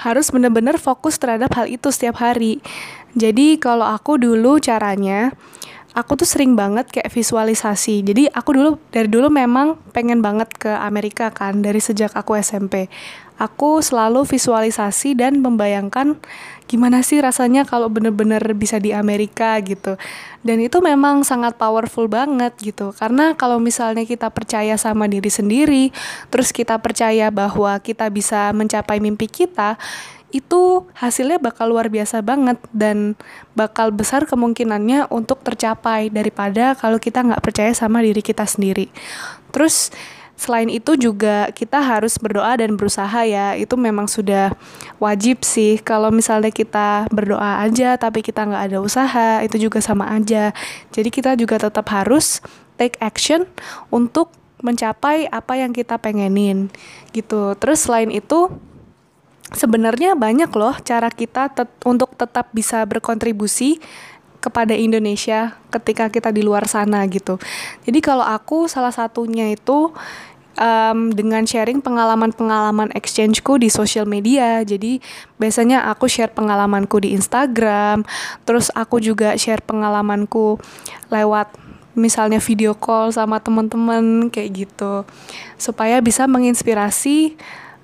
harus 0.00 0.28
benar-benar 0.32 0.80
fokus 0.80 1.20
terhadap 1.20 1.52
hal 1.54 1.70
itu 1.70 1.88
setiap 1.92 2.20
hari. 2.20 2.58
Jadi 3.12 3.60
kalau 3.60 3.84
aku 3.84 4.16
dulu 4.16 4.56
caranya 4.58 5.32
aku 5.92 6.16
tuh 6.16 6.28
sering 6.28 6.56
banget 6.56 6.88
kayak 6.88 7.12
visualisasi. 7.12 8.00
Jadi 8.04 8.28
aku 8.32 8.50
dulu 8.56 8.70
dari 8.90 9.08
dulu 9.08 9.28
memang 9.28 9.76
pengen 9.92 10.24
banget 10.24 10.48
ke 10.56 10.72
Amerika 10.72 11.28
kan 11.32 11.60
dari 11.60 11.78
sejak 11.78 12.12
aku 12.16 12.36
SMP. 12.40 12.88
Aku 13.40 13.82
selalu 13.82 14.22
visualisasi 14.22 15.18
dan 15.18 15.42
membayangkan 15.42 16.20
gimana 16.66 17.04
sih 17.04 17.20
rasanya 17.20 17.62
kalau 17.68 17.86
bener-bener 17.92 18.42
bisa 18.56 18.80
di 18.80 18.90
Amerika 18.94 19.58
gitu. 19.62 19.94
Dan 20.42 20.58
itu 20.58 20.82
memang 20.82 21.22
sangat 21.22 21.54
powerful 21.54 22.10
banget 22.10 22.56
gitu. 22.58 22.90
Karena 22.96 23.38
kalau 23.38 23.62
misalnya 23.62 24.02
kita 24.02 24.32
percaya 24.32 24.74
sama 24.80 25.06
diri 25.06 25.30
sendiri, 25.30 25.94
terus 26.32 26.50
kita 26.50 26.78
percaya 26.82 27.30
bahwa 27.30 27.78
kita 27.78 28.10
bisa 28.10 28.50
mencapai 28.50 28.98
mimpi 28.98 29.30
kita, 29.30 29.78
itu 30.32 30.88
hasilnya 30.96 31.36
bakal 31.36 31.68
luar 31.68 31.92
biasa 31.92 32.24
banget 32.24 32.56
dan 32.72 33.14
bakal 33.52 33.92
besar 33.92 34.24
kemungkinannya 34.24 35.12
untuk 35.12 35.44
tercapai 35.44 36.08
daripada 36.08 36.72
kalau 36.72 36.96
kita 36.96 37.20
nggak 37.20 37.44
percaya 37.44 37.70
sama 37.76 38.00
diri 38.00 38.24
kita 38.24 38.48
sendiri. 38.48 38.88
Terus 39.52 39.92
selain 40.42 40.66
itu 40.66 40.98
juga 40.98 41.54
kita 41.54 41.78
harus 41.78 42.18
berdoa 42.18 42.58
dan 42.58 42.74
berusaha 42.74 43.22
ya. 43.22 43.54
Itu 43.54 43.78
memang 43.78 44.10
sudah 44.10 44.50
wajib 44.98 45.46
sih. 45.46 45.78
Kalau 45.78 46.10
misalnya 46.10 46.50
kita 46.50 47.06
berdoa 47.14 47.62
aja 47.62 47.94
tapi 47.94 48.26
kita 48.26 48.42
nggak 48.42 48.74
ada 48.74 48.78
usaha 48.82 49.38
itu 49.46 49.70
juga 49.70 49.78
sama 49.78 50.10
aja. 50.10 50.50
Jadi 50.90 51.14
kita 51.14 51.38
juga 51.38 51.62
tetap 51.62 51.86
harus 51.94 52.42
take 52.74 52.98
action 52.98 53.46
untuk 53.94 54.34
mencapai 54.66 55.30
apa 55.30 55.54
yang 55.62 55.70
kita 55.70 55.94
pengenin 56.02 56.74
gitu. 57.14 57.54
Terus 57.54 57.86
selain 57.86 58.10
itu 58.10 58.50
sebenarnya 59.54 60.18
banyak 60.18 60.50
loh 60.50 60.74
cara 60.82 61.06
kita 61.12 61.54
tet 61.54 61.70
untuk 61.86 62.18
tetap 62.18 62.50
bisa 62.50 62.82
berkontribusi 62.82 63.78
kepada 64.42 64.74
Indonesia 64.74 65.54
ketika 65.70 66.10
kita 66.10 66.34
di 66.34 66.42
luar 66.42 66.66
sana 66.66 67.06
gitu. 67.06 67.38
Jadi 67.86 68.02
kalau 68.02 68.26
aku 68.26 68.66
salah 68.66 68.90
satunya 68.90 69.54
itu 69.54 69.94
um, 70.58 71.12
dengan 71.12 71.44
sharing 71.44 71.80
pengalaman-pengalaman 71.80 72.92
exchangeku 72.96 73.60
di 73.60 73.68
sosial 73.68 74.04
media. 74.08 74.60
Jadi 74.64 74.98
biasanya 75.36 75.88
aku 75.92 76.08
share 76.08 76.32
pengalamanku 76.32 77.00
di 77.00 77.14
Instagram, 77.16 78.04
terus 78.44 78.68
aku 78.74 78.98
juga 79.00 79.36
share 79.38 79.62
pengalamanku 79.64 80.60
lewat 81.12 81.52
misalnya 81.92 82.40
video 82.40 82.72
call 82.72 83.12
sama 83.12 83.38
teman-teman 83.40 84.32
kayak 84.32 84.66
gitu. 84.66 85.04
Supaya 85.60 86.00
bisa 86.00 86.24
menginspirasi 86.24 87.36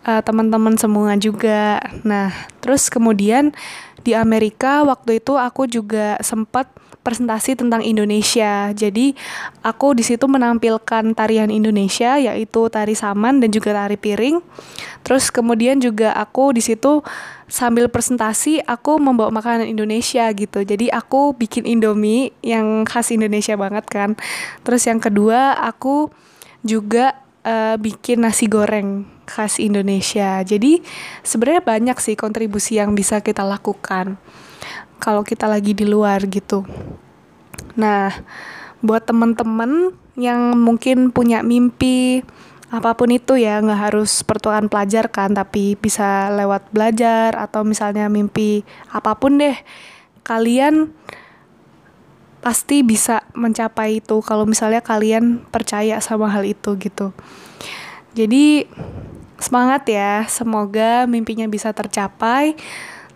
uh, 0.07 0.23
teman-teman 0.23 0.77
semua 0.77 1.17
juga. 1.17 1.83
Nah, 2.05 2.31
terus 2.61 2.87
kemudian 2.93 3.55
di 4.03 4.15
Amerika 4.15 4.87
waktu 4.87 5.19
itu 5.19 5.35
aku 5.35 5.67
juga 5.67 6.17
sempat 6.23 6.71
presentasi 7.09 7.57
tentang 7.57 7.81
Indonesia. 7.81 8.69
Jadi 8.77 9.17
aku 9.65 9.97
di 9.97 10.05
situ 10.05 10.29
menampilkan 10.29 11.17
tarian 11.17 11.49
Indonesia 11.49 12.21
yaitu 12.21 12.69
tari 12.69 12.93
saman 12.93 13.41
dan 13.41 13.49
juga 13.49 13.73
tari 13.73 13.97
piring. 13.97 14.45
Terus 15.09 15.33
kemudian 15.33 15.81
juga 15.81 16.13
aku 16.13 16.53
di 16.53 16.61
situ 16.61 17.01
sambil 17.49 17.89
presentasi 17.89 18.61
aku 18.61 19.01
membawa 19.01 19.33
makanan 19.33 19.65
Indonesia 19.65 20.29
gitu. 20.37 20.61
Jadi 20.61 20.93
aku 20.93 21.33
bikin 21.33 21.65
Indomie 21.65 22.37
yang 22.45 22.85
khas 22.85 23.09
Indonesia 23.09 23.57
banget 23.57 23.89
kan. 23.89 24.11
Terus 24.61 24.85
yang 24.85 25.01
kedua 25.01 25.57
aku 25.57 26.13
juga 26.61 27.17
uh, 27.49 27.81
bikin 27.81 28.21
nasi 28.21 28.51
goreng 28.53 29.18
khas 29.29 29.61
Indonesia. 29.61 30.41
Jadi 30.43 30.81
sebenarnya 31.23 31.63
banyak 31.63 31.99
sih 32.01 32.17
kontribusi 32.17 32.81
yang 32.81 32.97
bisa 32.97 33.21
kita 33.21 33.45
lakukan 33.45 34.17
kalau 34.99 35.23
kita 35.23 35.47
lagi 35.47 35.77
di 35.77 35.87
luar 35.87 36.27
gitu. 36.27 36.67
Nah, 37.79 38.11
buat 38.83 39.07
temen-temen 39.07 39.95
yang 40.19 40.59
mungkin 40.59 41.15
punya 41.15 41.47
mimpi 41.47 42.27
apa 42.69 42.93
pun 42.93 43.09
itu 43.09 43.41
ya 43.41 43.65
nggak 43.65 43.81
harus 43.89 44.21
pertukaran 44.21 44.69
pelajar 44.69 45.09
kan 45.09 45.33
tapi 45.33 45.73
bisa 45.81 46.29
lewat 46.37 46.69
belajar 46.69 47.33
atau 47.33 47.65
misalnya 47.65 48.13
mimpi 48.13 48.61
apa 48.93 49.17
pun 49.17 49.41
deh 49.41 49.57
kalian 50.21 50.93
pasti 52.45 52.85
bisa 52.85 53.25
mencapai 53.33 54.05
itu 54.05 54.21
kalau 54.21 54.45
misalnya 54.45 54.85
kalian 54.85 55.41
percaya 55.49 55.97
sama 56.05 56.29
hal 56.29 56.45
itu 56.45 56.77
gitu 56.77 57.17
jadi 58.13 58.69
semangat 59.39 59.87
ya 59.87 60.27
semoga 60.27 61.07
mimpinya 61.07 61.47
bisa 61.47 61.71
tercapai 61.71 62.59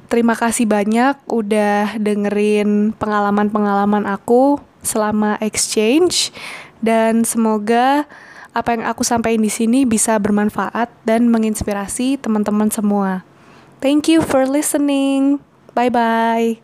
terima 0.06 0.38
kasih 0.38 0.68
banyak 0.70 1.18
udah 1.26 1.98
dengerin 1.98 2.94
pengalaman-pengalaman 2.96 4.06
aku 4.06 4.62
selama 4.82 5.38
exchange 5.42 6.34
dan 6.82 7.22
semoga 7.22 8.06
apa 8.52 8.76
yang 8.76 8.84
aku 8.84 9.02
sampaikan 9.02 9.40
di 9.40 9.48
sini 9.48 9.88
bisa 9.88 10.18
bermanfaat 10.20 10.92
dan 11.08 11.32
menginspirasi 11.32 12.20
teman-teman 12.20 12.68
semua. 12.68 13.24
Thank 13.80 14.12
you 14.12 14.20
for 14.20 14.44
listening. 14.44 15.40
Bye 15.72 15.88
bye. 15.88 16.61